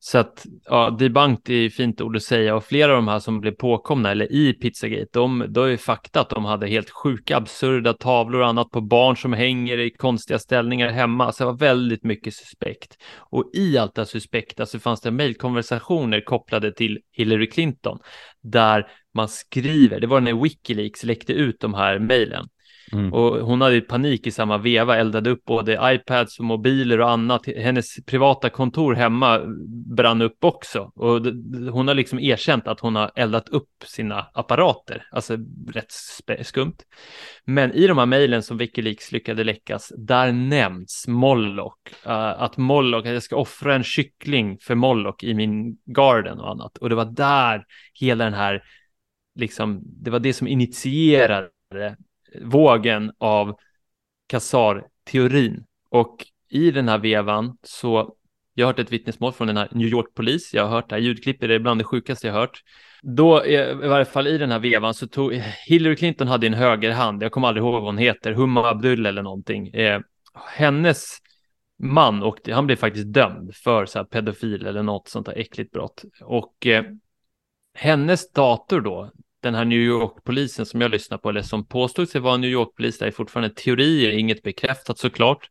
Så 0.00 0.18
att 0.18 0.46
ja, 0.64 0.90
debunked 0.90 1.54
är 1.54 1.70
fint 1.70 2.00
ord 2.00 2.16
att 2.16 2.22
säga 2.22 2.56
och 2.56 2.64
flera 2.64 2.90
av 2.90 2.96
de 2.96 3.08
här 3.08 3.18
som 3.18 3.40
blev 3.40 3.52
påkomna 3.52 4.10
eller 4.10 4.32
i 4.32 4.52
Pizzagate, 4.52 5.08
de, 5.12 5.46
då 5.48 5.62
är 5.62 5.76
fakta 5.76 6.20
att 6.20 6.30
de 6.30 6.44
hade 6.44 6.66
helt 6.66 6.90
sjuka, 6.90 7.36
absurda 7.36 7.92
tavlor 7.92 8.40
och 8.40 8.46
annat 8.46 8.70
på 8.70 8.80
barn 8.80 9.16
som 9.16 9.32
hänger 9.32 9.78
i 9.78 9.90
konstiga 9.90 10.38
ställningar 10.38 10.88
hemma. 10.88 11.32
Så 11.32 11.44
det 11.44 11.50
var 11.50 11.58
väldigt 11.58 12.04
mycket 12.04 12.34
suspekt. 12.34 12.96
Och 13.18 13.50
i 13.54 13.78
allt 13.78 13.94
det 13.94 14.06
suspekta 14.06 14.66
så 14.66 14.78
fanns 14.78 15.00
det 15.00 15.10
mejlkonversationer 15.10 16.20
kopplade 16.20 16.72
till 16.72 16.98
Hillary 17.12 17.50
Clinton 17.50 17.98
där 18.42 18.90
man 19.14 19.28
skriver, 19.28 20.00
det 20.00 20.06
var 20.06 20.20
när 20.20 20.42
Wikileaks 20.42 21.04
läckte 21.04 21.32
ut 21.32 21.60
de 21.60 21.74
här 21.74 21.98
mejlen. 21.98 22.48
Mm. 22.92 23.12
Och 23.12 23.46
hon 23.46 23.60
hade 23.60 23.80
panik 23.80 24.26
i 24.26 24.30
samma 24.30 24.58
veva, 24.58 24.96
eldade 24.96 25.30
upp 25.30 25.44
både 25.44 25.78
iPads 25.82 26.38
och 26.38 26.44
mobiler 26.44 27.00
och 27.00 27.10
annat. 27.10 27.46
Hennes 27.56 28.04
privata 28.06 28.50
kontor 28.50 28.94
hemma 28.94 29.40
brann 29.96 30.22
upp 30.22 30.44
också. 30.44 30.92
Och 30.94 31.20
hon 31.72 31.88
har 31.88 31.94
liksom 31.94 32.18
erkänt 32.18 32.68
att 32.68 32.80
hon 32.80 32.96
har 32.96 33.10
eldat 33.14 33.48
upp 33.48 33.84
sina 33.84 34.26
apparater, 34.32 35.06
alltså 35.10 35.36
rätt 35.72 35.92
skumt. 36.46 36.76
Men 37.44 37.72
i 37.72 37.86
de 37.86 37.98
här 37.98 38.06
mejlen 38.06 38.42
som 38.42 38.58
Wikileaks 38.58 39.12
lyckades 39.12 39.46
läckas, 39.46 39.92
där 39.96 40.32
nämns 40.32 41.04
Moloch. 41.08 41.78
Uh, 42.06 42.12
att 42.42 42.56
Moloch, 42.56 43.06
att 43.06 43.12
jag 43.12 43.22
ska 43.22 43.36
offra 43.36 43.74
en 43.74 43.84
kyckling 43.84 44.58
för 44.60 44.74
Moloch 44.74 45.24
i 45.24 45.34
min 45.34 45.76
garden 45.84 46.40
och 46.40 46.50
annat. 46.50 46.78
Och 46.78 46.88
det 46.88 46.94
var 46.94 47.04
där 47.04 47.64
hela 47.94 48.24
den 48.24 48.34
här, 48.34 48.62
liksom, 49.34 49.80
det 49.84 50.10
var 50.10 50.18
det 50.18 50.32
som 50.32 50.46
initierade 50.46 51.48
vågen 52.42 53.12
av 53.18 53.56
Kassar-teorin. 54.26 55.64
Och 55.90 56.26
i 56.50 56.70
den 56.70 56.88
här 56.88 56.98
vevan 56.98 57.58
så, 57.62 58.14
jag 58.54 58.66
har 58.66 58.72
hört 58.72 58.78
ett 58.78 58.92
vittnesmål 58.92 59.32
från 59.32 59.46
den 59.46 59.56
här 59.56 59.68
New 59.70 59.88
York-polis, 59.88 60.54
jag 60.54 60.62
har 60.62 60.70
hört 60.70 60.88
det 60.88 60.94
här 60.94 61.02
ljudklippet, 61.02 61.48
det 61.48 61.54
är 61.54 61.58
bland 61.58 61.80
det 61.80 61.84
sjukaste 61.84 62.26
jag 62.26 62.34
har 62.34 62.40
hört. 62.40 62.62
Då, 63.02 63.46
i 63.46 63.74
varje 63.74 64.04
fall 64.04 64.26
i 64.26 64.38
den 64.38 64.50
här 64.50 64.58
vevan, 64.58 64.94
så 64.94 65.06
tog 65.06 65.32
Hillary 65.66 65.96
Clinton 65.96 66.28
hade 66.28 66.46
en 66.46 66.54
högerhand, 66.54 67.22
jag 67.22 67.32
kommer 67.32 67.48
aldrig 67.48 67.64
ihåg 67.64 67.72
vad 67.72 67.84
hon 67.84 67.98
heter, 67.98 68.32
Humma 68.32 68.68
Abdul 68.68 69.06
eller 69.06 69.22
någonting. 69.22 69.68
Eh, 69.68 70.00
hennes 70.56 71.18
man, 71.78 72.22
och 72.22 72.38
han 72.48 72.66
blev 72.66 72.76
faktiskt 72.76 73.12
dömd 73.12 73.54
för 73.54 73.86
så 73.86 73.98
här 73.98 74.04
pedofil 74.04 74.66
eller 74.66 74.82
något 74.82 75.08
sånt 75.08 75.26
där 75.26 75.38
äckligt 75.38 75.72
brott. 75.72 76.04
Och 76.20 76.66
eh, 76.66 76.84
hennes 77.74 78.32
dator 78.32 78.80
då, 78.80 79.12
den 79.40 79.54
här 79.54 79.64
New 79.64 79.78
York-polisen 79.78 80.66
som 80.66 80.80
jag 80.80 80.90
lyssnar 80.90 81.18
på, 81.18 81.28
eller 81.28 81.42
som 81.42 81.66
påstod 81.66 82.08
sig 82.08 82.20
vara 82.20 82.36
New 82.36 82.50
York-polis, 82.50 82.98
det 82.98 83.06
är 83.06 83.10
fortfarande 83.10 83.54
teorier, 83.54 84.10
inget 84.10 84.42
bekräftat 84.42 84.98
såklart. 84.98 85.50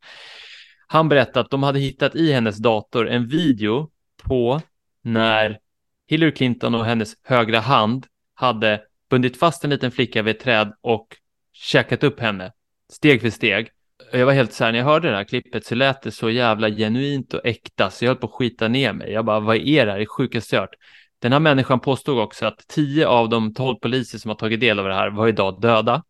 Han 0.87 1.09
berättade 1.09 1.39
att 1.39 1.51
de 1.51 1.63
hade 1.63 1.79
hittat 1.79 2.15
i 2.15 2.31
hennes 2.33 2.57
dator 2.57 3.09
en 3.09 3.27
video 3.27 3.89
på 4.23 4.61
när 5.03 5.59
Hillary 6.07 6.31
Clinton 6.31 6.75
och 6.75 6.85
hennes 6.85 7.13
högra 7.23 7.59
hand 7.59 8.05
hade 8.33 8.81
bundit 9.09 9.39
fast 9.39 9.63
en 9.63 9.69
liten 9.69 9.91
flicka 9.91 10.21
vid 10.21 10.35
ett 10.35 10.41
träd 10.41 10.73
och 10.81 11.07
käkat 11.53 12.03
upp 12.03 12.19
henne 12.19 12.51
steg 12.91 13.21
för 13.21 13.29
steg. 13.29 13.69
Jag 14.11 14.25
var 14.25 14.33
helt 14.33 14.53
så 14.53 14.63
här, 14.63 14.71
när 14.71 14.79
jag 14.79 14.85
hörde 14.85 15.09
det 15.09 15.15
här 15.15 15.23
klippet 15.23 15.65
så 15.65 15.75
lät 15.75 16.01
det 16.01 16.11
så 16.11 16.29
jävla 16.29 16.69
genuint 16.69 17.33
och 17.33 17.45
äkta 17.45 17.89
så 17.89 18.05
jag 18.05 18.09
höll 18.09 18.17
på 18.17 18.27
att 18.27 18.33
skita 18.33 18.67
ner 18.67 18.93
mig. 18.93 19.11
Jag 19.11 19.25
bara, 19.25 19.39
vad 19.39 19.55
är 19.55 19.85
det 19.85 19.91
här? 19.91 19.97
Det 19.97 20.03
är 20.03 20.05
sjukaste 20.05 20.55
jag 20.55 20.61
hört. 20.61 20.75
Den 21.19 21.31
här 21.31 21.39
människan 21.39 21.79
påstod 21.79 22.19
också 22.19 22.45
att 22.45 22.67
tio 22.67 23.07
av 23.07 23.29
de 23.29 23.53
tolv 23.53 23.75
poliser 23.75 24.17
som 24.17 24.29
har 24.29 24.35
tagit 24.35 24.59
del 24.59 24.79
av 24.79 24.85
det 24.85 24.93
här 24.93 25.09
var 25.09 25.27
idag 25.27 25.61
döda. 25.61 26.03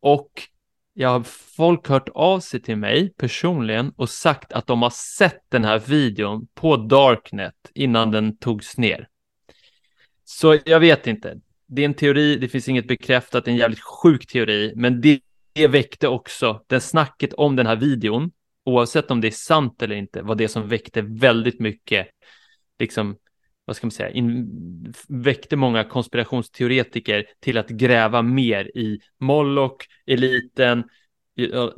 Och 0.00 0.30
jag 0.94 1.08
har 1.08 1.22
folk 1.56 1.88
hört 1.88 2.08
av 2.08 2.40
sig 2.40 2.62
till 2.62 2.76
mig 2.76 3.12
personligen 3.16 3.92
och 3.96 4.10
sagt 4.10 4.52
att 4.52 4.66
de 4.66 4.82
har 4.82 4.90
sett 4.90 5.42
den 5.48 5.64
här 5.64 5.78
videon 5.78 6.46
på 6.54 6.76
Darknet 6.76 7.54
innan 7.74 8.10
den 8.10 8.36
togs 8.36 8.78
ner. 8.78 9.08
Så 10.24 10.58
jag 10.64 10.80
vet 10.80 11.06
inte. 11.06 11.40
Det 11.66 11.82
är 11.82 11.86
en 11.86 11.94
teori, 11.94 12.36
det 12.36 12.48
finns 12.48 12.68
inget 12.68 12.88
bekräftat, 12.88 13.48
en 13.48 13.56
jävligt 13.56 13.80
sjuk 13.80 14.26
teori, 14.26 14.72
men 14.76 15.00
det, 15.00 15.20
det 15.52 15.68
väckte 15.68 16.08
också 16.08 16.62
det 16.66 16.80
snacket 16.80 17.32
om 17.32 17.56
den 17.56 17.66
här 17.66 17.76
videon, 17.76 18.30
oavsett 18.64 19.10
om 19.10 19.20
det 19.20 19.28
är 19.28 19.30
sant 19.30 19.82
eller 19.82 19.96
inte, 19.96 20.22
var 20.22 20.34
det 20.34 20.48
som 20.48 20.68
väckte 20.68 21.02
väldigt 21.02 21.60
mycket 21.60 22.06
liksom 22.78 23.16
vad 23.64 23.76
ska 23.76 23.86
man 23.86 23.92
säga, 23.92 24.10
in, 24.10 24.94
väckte 25.08 25.56
många 25.56 25.84
konspirationsteoretiker 25.84 27.24
till 27.40 27.58
att 27.58 27.68
gräva 27.68 28.22
mer 28.22 28.64
i 28.64 29.00
Moloch, 29.20 29.76
eliten, 30.06 30.84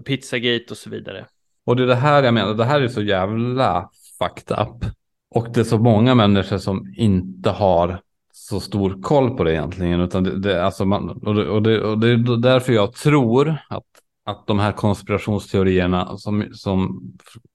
Pizzagate 0.04 0.64
och 0.70 0.76
så 0.76 0.90
vidare. 0.90 1.26
Och 1.66 1.76
det 1.76 1.82
är 1.82 1.86
det 1.86 1.94
här 1.94 2.22
jag 2.22 2.34
menar, 2.34 2.54
det 2.54 2.64
här 2.64 2.80
är 2.80 2.88
så 2.88 3.02
jävla 3.02 3.90
fucked 4.18 4.58
up. 4.58 4.92
Och 5.30 5.52
det 5.54 5.60
är 5.60 5.64
så 5.64 5.78
många 5.78 6.14
människor 6.14 6.58
som 6.58 6.94
inte 6.96 7.50
har 7.50 8.00
så 8.32 8.60
stor 8.60 9.02
koll 9.02 9.36
på 9.36 9.44
det 9.44 9.52
egentligen. 9.52 10.00
Utan 10.00 10.24
det, 10.24 10.40
det, 10.40 10.64
alltså 10.64 10.84
man, 10.84 11.10
och, 11.10 11.34
det, 11.34 11.48
och, 11.48 11.62
det, 11.62 11.82
och 11.82 11.98
det 11.98 12.08
är 12.08 12.36
därför 12.36 12.72
jag 12.72 12.92
tror 12.92 13.56
att, 13.68 13.84
att 14.24 14.46
de 14.46 14.58
här 14.58 14.72
konspirationsteorierna 14.72 16.16
som, 16.16 16.48
som, 16.52 17.12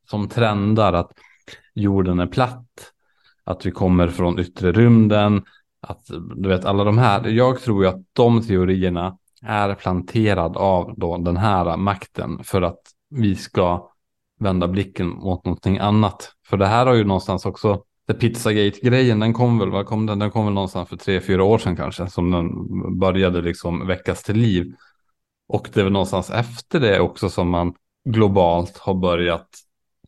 som 0.10 0.30
trendar 0.30 0.94
att 0.94 1.12
jorden 1.74 2.20
är 2.20 2.28
platt 2.28 2.92
att 3.44 3.66
vi 3.66 3.72
kommer 3.72 4.08
från 4.08 4.40
yttre 4.40 4.72
rymden, 4.72 5.44
att 5.82 6.06
du 6.36 6.50
vet 6.50 6.66
alla 6.66 6.84
de 6.84 6.98
här. 6.98 7.28
Jag 7.28 7.62
tror 7.62 7.84
ju 7.84 7.90
att 7.90 8.02
de 8.14 8.42
teorierna 8.42 9.18
är 9.42 9.76
planterad 9.76 10.58
av 10.58 10.94
då 10.98 11.18
den 11.18 11.38
här 11.38 11.78
makten 11.78 12.44
för 12.44 12.62
att 12.62 12.82
vi 13.10 13.36
ska 13.36 13.90
vända 14.40 14.68
blicken 14.68 15.08
mot 15.08 15.46
någonting 15.46 15.78
annat. 15.78 16.32
För 16.46 16.58
det 16.58 16.68
här 16.68 16.86
har 16.86 16.94
ju 16.94 17.04
någonstans 17.04 17.46
också, 17.46 17.84
det 18.08 18.14
Pizzagate-grejen, 18.14 19.20
den 19.20 19.34
kom 19.34 19.60
väl, 19.60 19.70
vad 19.70 19.86
kom 19.86 20.06
den? 20.06 20.20
Den 20.20 20.32
kom 20.32 20.46
väl 20.46 20.54
någonstans 20.54 20.90
för 20.90 20.98
tre, 20.98 21.22
fyra 21.22 21.44
år 21.44 21.58
sedan 21.58 21.76
kanske, 21.76 22.08
som 22.08 22.32
den 22.32 23.00
började 23.00 23.42
liksom 23.42 23.88
väckas 23.88 24.24
till 24.24 24.36
liv. 24.36 24.74
Och 25.48 25.70
det 25.74 25.80
är 25.80 25.84
väl 25.84 25.94
någonstans 25.94 26.30
efter 26.30 26.80
det 26.80 27.00
också 27.00 27.30
som 27.30 27.50
man 27.50 27.74
globalt 28.10 28.78
har 28.78 28.94
börjat 28.94 29.50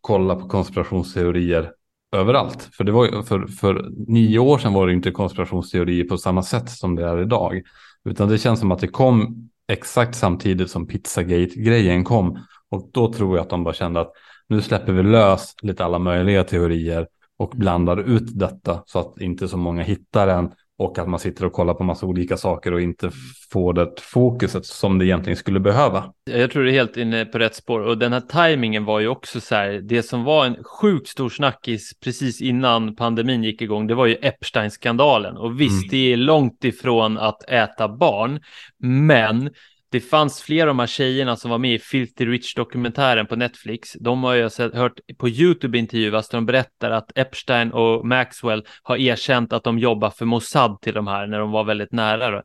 kolla 0.02 0.36
på 0.36 0.48
konspirationsteorier 0.48 1.72
överallt. 2.12 2.70
För, 2.74 2.84
det 2.84 2.92
var, 2.92 3.24
för, 3.24 3.48
för 3.48 3.90
nio 4.08 4.40
år 4.40 4.58
sedan 4.58 4.74
var 4.74 4.88
det 4.88 4.94
inte 4.94 5.12
konspirationsteorier 5.12 6.04
på 6.04 6.18
samma 6.18 6.44
sätt 6.44 6.70
som 6.70 6.96
det 6.96 7.06
är 7.06 7.22
idag. 7.22 7.62
Utan 8.10 8.30
det 8.30 8.38
känns 8.38 8.60
som 8.60 8.72
att 8.72 8.80
det 8.80 8.88
kom 8.88 9.50
exakt 9.68 10.16
samtidigt 10.16 10.72
som 10.72 10.88
Pizzagate-grejen 10.88 12.04
kom. 12.04 12.40
Och 12.70 12.90
då 12.94 13.14
tror 13.14 13.38
jag 13.38 13.44
att 13.44 13.50
de 13.50 13.64
bara 13.64 13.74
kände 13.74 14.00
att 14.00 14.12
nu 14.48 14.62
släpper 14.62 14.94
vi 14.94 15.04
lös 15.04 15.56
lite 15.62 15.86
alla 15.86 16.00
möjliga 16.00 16.44
teorier 16.44 17.08
och 17.38 17.50
blandar 17.50 17.98
ut 17.98 18.40
detta 18.40 18.84
så 18.86 19.00
att 19.00 19.22
inte 19.22 19.48
så 19.48 19.58
många 19.58 19.84
hittar 19.84 20.28
den 20.28 20.52
och 20.82 21.00
att 21.00 21.08
man 21.08 21.20
sitter 21.20 21.46
och 21.46 21.54
kollar 21.54 21.74
på 21.74 21.84
massa 21.84 22.06
olika 22.06 22.38
saker 22.38 22.74
och 22.74 22.82
inte 22.82 23.12
får 23.52 23.74
det 23.74 23.92
fokuset 24.02 24.66
som 24.66 25.00
det 25.00 25.06
egentligen 25.06 25.38
skulle 25.38 25.60
behöva. 25.60 26.14
Jag 26.24 26.52
tror 26.52 26.64
du 26.64 26.70
är 26.70 26.74
helt 26.74 26.98
inne 26.98 27.26
på 27.26 27.40
rätt 27.40 27.56
spår 27.56 27.80
och 27.80 27.98
den 27.98 28.14
här 28.14 28.22
tajmingen 28.22 28.86
var 28.86 29.00
ju 29.00 29.08
också 29.08 29.42
så 29.42 29.56
här, 29.56 29.82
det 29.84 30.04
som 30.04 30.24
var 30.24 30.46
en 30.46 30.64
sjukt 30.64 31.08
stor 31.08 31.30
snackis 31.30 31.92
precis 32.04 32.42
innan 32.42 32.96
pandemin 32.96 33.44
gick 33.44 33.62
igång, 33.62 33.88
det 33.88 33.96
var 33.96 34.06
ju 34.06 34.16
Epstein-skandalen 34.22 35.38
och 35.38 35.62
visst, 35.62 35.84
mm. 35.84 35.90
det 35.90 36.14
är 36.14 36.18
långt 36.18 36.64
ifrån 36.64 37.18
att 37.18 37.50
äta 37.50 37.88
barn, 37.88 38.40
men 38.80 39.50
det 39.92 40.00
fanns 40.00 40.42
flera 40.42 40.64
av 40.64 40.68
de 40.68 40.80
här 40.80 40.88
tjejerna 40.88 41.36
som 41.36 41.52
var 41.52 41.58
med 41.58 41.74
i 41.74 41.80
Filthy 41.80 42.26
Rich-dokumentären 42.26 43.26
på 43.26 43.36
Netflix. 43.36 43.94
De 44.00 44.24
har 44.24 44.36
jag 44.36 44.52
sett, 44.52 44.76
hört 44.76 45.00
på 45.18 45.30
YouTube 45.30 45.78
intervjuas 45.78 46.30
där 46.30 46.38
de 46.38 46.46
berättar 46.46 46.92
att 46.92 47.18
Epstein 47.18 47.72
och 47.72 48.08
Maxwell 48.08 48.66
har 48.84 48.98
erkänt 48.98 49.54
att 49.54 49.64
de 49.64 49.80
jobbar 49.80 50.10
för 50.10 50.26
Mossad 50.26 50.82
till 50.82 50.94
de 50.94 51.08
här 51.08 51.28
när 51.28 51.40
de 51.40 51.52
var 51.52 51.64
väldigt 51.64 51.92
nära. 51.92 52.44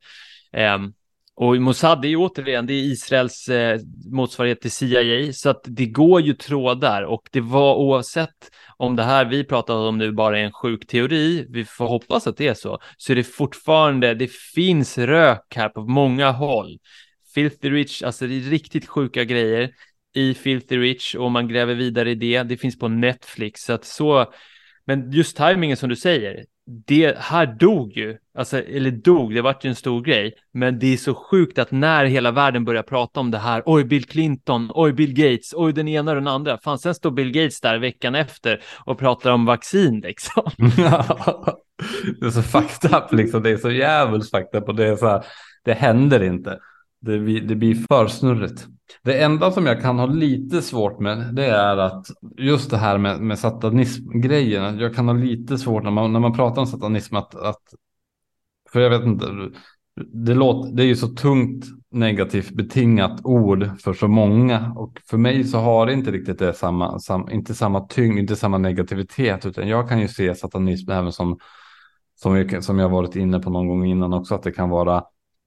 Um, 0.74 0.94
och 1.34 1.56
Mossad 1.56 2.04
är 2.04 2.08
ju 2.08 2.16
återigen, 2.16 2.66
det 2.66 2.72
är 2.72 2.92
Israels 2.92 3.48
eh, 3.48 3.80
motsvarighet 4.12 4.60
till 4.60 4.70
CIA, 4.70 5.32
så 5.32 5.50
att 5.50 5.62
det 5.64 5.86
går 5.86 6.20
ju 6.20 6.34
trådar 6.34 7.02
och 7.02 7.28
det 7.32 7.40
var 7.40 7.76
oavsett 7.76 8.50
om 8.76 8.96
det 8.96 9.02
här 9.02 9.24
vi 9.24 9.44
pratar 9.44 9.74
om 9.74 9.98
nu 9.98 10.12
bara 10.12 10.38
är 10.38 10.44
en 10.44 10.52
sjuk 10.52 10.86
teori, 10.86 11.46
vi 11.48 11.64
får 11.64 11.86
hoppas 11.86 12.26
att 12.26 12.36
det 12.36 12.48
är 12.48 12.54
så, 12.54 12.78
så 12.96 13.12
är 13.12 13.16
det 13.16 13.24
fortfarande, 13.24 14.14
det 14.14 14.32
finns 14.54 14.98
rök 14.98 15.54
här 15.56 15.68
på 15.68 15.80
många 15.80 16.30
håll. 16.30 16.78
Filthy 17.36 17.70
Rich, 17.70 18.02
alltså 18.02 18.26
det 18.26 18.34
är 18.34 18.40
riktigt 18.40 18.88
sjuka 18.88 19.24
grejer 19.24 19.70
i 20.14 20.34
Filthy 20.34 20.76
Rich 20.78 21.14
och 21.14 21.30
man 21.30 21.48
gräver 21.48 21.74
vidare 21.74 22.10
i 22.10 22.14
det. 22.14 22.42
Det 22.42 22.56
finns 22.56 22.78
på 22.78 22.88
Netflix, 22.88 23.62
så 23.62 23.72
att 23.72 23.84
så, 23.84 24.32
men 24.86 25.12
just 25.12 25.36
tajmingen 25.36 25.76
som 25.76 25.88
du 25.88 25.96
säger, 25.96 26.44
det 26.86 27.18
här 27.18 27.46
dog 27.46 27.92
ju, 27.92 28.16
alltså, 28.38 28.58
eller 28.58 28.90
dog, 28.90 29.34
det 29.34 29.42
vart 29.42 29.64
ju 29.64 29.68
en 29.68 29.74
stor 29.74 30.02
grej, 30.02 30.34
men 30.52 30.78
det 30.78 30.92
är 30.92 30.96
så 30.96 31.14
sjukt 31.14 31.58
att 31.58 31.70
när 31.70 32.04
hela 32.04 32.30
världen 32.30 32.64
börjar 32.64 32.82
prata 32.82 33.20
om 33.20 33.30
det 33.30 33.38
här, 33.38 33.62
oj 33.66 33.84
Bill 33.84 34.04
Clinton, 34.04 34.70
oj 34.74 34.92
Bill 34.92 35.12
Gates, 35.12 35.54
oj 35.56 35.72
den 35.72 35.88
ena 35.88 36.10
och 36.10 36.14
den 36.14 36.28
andra, 36.28 36.58
fan 36.58 36.78
sen 36.78 36.94
står 36.94 37.10
Bill 37.10 37.32
Gates 37.32 37.60
där 37.60 37.78
veckan 37.78 38.14
efter 38.14 38.62
och 38.84 38.98
pratar 38.98 39.30
om 39.30 39.44
vaccin 39.44 40.00
liksom. 40.00 40.42
det 42.20 42.26
är 42.26 42.30
så 42.30 42.42
fucked 42.42 42.94
up 42.94 43.12
liksom, 43.12 43.42
det 43.42 43.50
är 43.50 43.56
så 43.56 43.70
jävligt 43.70 44.30
fucked 44.30 44.62
up 44.62 44.68
och 44.68 44.74
det 44.74 44.86
är 44.86 44.96
så 44.96 45.08
här, 45.08 45.24
det 45.64 45.74
händer 45.74 46.22
inte. 46.22 46.58
Det 47.06 47.18
blir, 47.18 47.40
det 47.40 47.54
blir 47.54 47.74
för 47.74 48.06
snurrigt. 48.06 48.66
Det 49.02 49.22
enda 49.22 49.50
som 49.50 49.66
jag 49.66 49.82
kan 49.82 49.98
ha 49.98 50.06
lite 50.06 50.62
svårt 50.62 51.00
med 51.00 51.34
det 51.34 51.46
är 51.46 51.76
att 51.76 52.06
just 52.38 52.70
det 52.70 52.76
här 52.76 52.98
med, 52.98 53.20
med 53.20 53.38
satanism-grejen. 53.38 54.78
Jag 54.78 54.94
kan 54.94 55.08
ha 55.08 55.14
lite 55.14 55.58
svårt 55.58 55.84
när 55.84 55.90
man, 55.90 56.12
när 56.12 56.20
man 56.20 56.36
pratar 56.36 56.60
om 56.60 56.66
satanism 56.66 57.16
att, 57.16 57.34
att 57.34 57.62
för 58.72 58.80
jag 58.80 58.90
vet 58.90 59.04
inte, 59.04 59.26
det, 60.12 60.34
låter, 60.34 60.76
det 60.76 60.82
är 60.82 60.86
ju 60.86 60.96
så 60.96 61.08
tungt 61.08 61.64
negativt 61.90 62.50
betingat 62.50 63.20
ord 63.24 63.80
för 63.80 63.92
så 63.92 64.08
många 64.08 64.72
och 64.76 65.00
för 65.10 65.18
mig 65.18 65.44
så 65.44 65.58
har 65.58 65.86
det 65.86 65.92
inte 65.92 66.10
riktigt 66.10 66.38
det 66.38 66.52
samma, 66.52 66.98
sam, 66.98 67.30
inte 67.30 67.54
samma 67.54 67.80
tyngd, 67.80 68.18
inte 68.18 68.36
samma 68.36 68.58
negativitet 68.58 69.46
utan 69.46 69.68
jag 69.68 69.88
kan 69.88 70.00
ju 70.00 70.08
se 70.08 70.34
satanism 70.34 70.90
även 70.90 71.12
som 71.12 71.38
som 72.14 72.36
jag, 72.36 72.64
som 72.64 72.78
jag 72.78 72.88
varit 72.88 73.16
inne 73.16 73.38
på 73.38 73.50
någon 73.50 73.68
gång 73.68 73.86
innan 73.86 74.12
också 74.12 74.34
att 74.34 74.42
det 74.42 74.52
kan 74.52 74.70
vara 74.70 75.04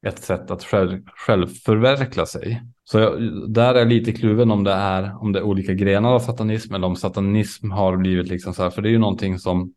ett 0.08 0.20
sätt 0.20 0.52
att 0.52 0.64
själv, 0.64 1.02
självförverkla 1.16 2.26
sig. 2.26 2.64
Så 2.84 3.00
jag, 3.00 3.22
där 3.52 3.76
är 3.76 3.80
jag 3.80 3.88
lite 3.88 4.12
kluven 4.12 4.52
om 4.52 4.64
det 4.64 4.72
är 4.72 5.22
om 5.22 5.32
det 5.32 5.40
är 5.40 5.44
olika 5.44 5.74
grenar 5.74 6.14
av 6.14 6.20
satanism 6.20 6.74
eller 6.74 6.88
om 6.88 6.96
satanism 6.96 7.72
har 7.72 7.98
blivit 7.98 8.28
liksom 8.28 8.54
så 8.54 8.64
här, 8.64 8.70
för 8.70 8.82
det 8.82 8.90
är 8.90 8.92
ju 8.92 8.98
någonting 8.98 9.40
som 9.40 9.74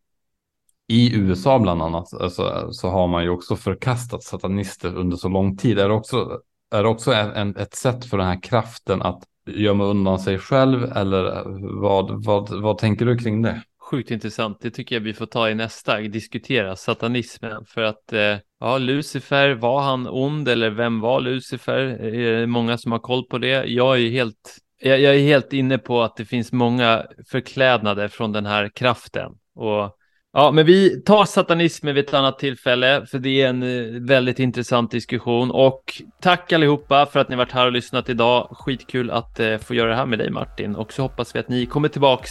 i 0.87 1.15
USA 1.15 1.59
bland 1.59 1.81
annat 1.81 2.13
alltså, 2.13 2.71
så 2.71 2.89
har 2.89 3.07
man 3.07 3.23
ju 3.23 3.29
också 3.29 3.55
förkastat 3.55 4.23
satanister 4.23 4.95
under 4.95 5.17
så 5.17 5.29
lång 5.29 5.57
tid. 5.57 5.79
Är 5.79 5.87
det 5.87 5.93
också, 5.93 6.39
är 6.71 6.83
det 6.83 6.89
också 6.89 7.13
en, 7.13 7.55
ett 7.55 7.75
sätt 7.75 8.05
för 8.05 8.17
den 8.17 8.27
här 8.27 8.41
kraften 8.41 9.01
att 9.01 9.23
gömma 9.45 9.83
undan 9.83 10.19
sig 10.19 10.39
själv 10.39 10.83
eller 10.83 11.43
vad, 11.81 12.25
vad, 12.25 12.61
vad 12.61 12.77
tänker 12.77 13.05
du 13.05 13.17
kring 13.17 13.41
det? 13.41 13.63
Sjukt 13.93 14.11
intressant. 14.11 14.57
Det 14.61 14.71
tycker 14.71 14.95
jag 14.95 15.01
vi 15.01 15.13
får 15.13 15.25
ta 15.25 15.49
i 15.49 15.55
nästa, 15.55 15.99
diskutera 15.99 16.75
satanismen 16.75 17.65
för 17.65 17.81
att 17.81 18.13
eh, 18.13 18.37
ja, 18.59 18.77
Lucifer, 18.77 19.53
var 19.53 19.81
han 19.81 20.07
ond 20.07 20.47
eller 20.47 20.69
vem 20.69 20.99
var 20.99 21.21
Lucifer? 21.21 21.79
Eh, 21.79 22.27
är 22.27 22.39
det 22.39 22.47
många 22.47 22.77
som 22.77 22.91
har 22.91 22.99
koll 22.99 23.23
på 23.23 23.37
det? 23.37 23.65
Jag 23.65 23.99
är 23.99 24.09
helt, 24.09 24.57
jag, 24.81 24.99
jag 24.99 25.15
är 25.15 25.19
helt 25.19 25.53
inne 25.53 25.77
på 25.77 26.01
att 26.01 26.15
det 26.15 26.25
finns 26.25 26.51
många 26.51 27.05
förklädnader 27.31 28.07
från 28.07 28.31
den 28.31 28.45
här 28.45 28.69
kraften 28.75 29.31
och 29.55 29.97
Ja, 30.33 30.51
men 30.51 30.65
vi 30.65 31.01
tar 31.01 31.25
satanismen 31.25 31.95
vid 31.95 32.07
ett 32.07 32.13
annat 32.13 32.39
tillfälle, 32.39 33.05
för 33.05 33.19
det 33.19 33.41
är 33.41 33.49
en 33.49 33.63
eh, 33.63 34.01
väldigt 34.01 34.39
intressant 34.39 34.91
diskussion. 34.91 35.51
Och 35.51 36.01
tack 36.21 36.51
allihopa 36.51 37.05
för 37.05 37.19
att 37.19 37.29
ni 37.29 37.35
varit 37.35 37.51
här 37.51 37.65
och 37.65 37.71
lyssnat 37.71 38.09
idag. 38.09 38.47
Skitkul 38.51 39.11
att 39.11 39.39
eh, 39.39 39.57
få 39.57 39.73
göra 39.73 39.89
det 39.89 39.95
här 39.95 40.05
med 40.05 40.19
dig 40.19 40.29
Martin. 40.29 40.75
Och 40.75 40.93
så 40.93 41.01
hoppas 41.01 41.35
vi 41.35 41.39
att 41.39 41.49
ni 41.49 41.65
kommer 41.65 41.87
tillbaks 41.87 42.29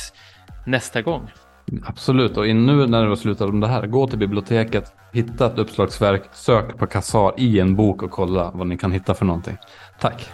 nästa 0.67 1.03
gång. 1.03 1.31
Absolut, 1.85 2.37
och 2.37 2.47
nu 2.47 2.87
när 2.87 3.03
du 3.03 3.09
har 3.09 3.17
slutat 3.17 3.49
om 3.49 3.61
det 3.61 3.67
här, 3.67 3.87
gå 3.87 4.07
till 4.07 4.19
biblioteket, 4.19 4.93
hitta 5.13 5.47
ett 5.47 5.59
uppslagsverk, 5.59 6.23
sök 6.33 6.79
på 6.79 6.87
Kassar 6.87 7.35
i 7.37 7.61
en 7.61 7.77
bok 7.77 8.03
och 8.03 8.11
kolla 8.11 8.51
vad 8.55 8.67
ni 8.67 8.79
kan 8.79 8.93
hitta 8.93 9.15
för 9.15 9.25
någonting. 9.25 9.57
Tack! 10.01 10.31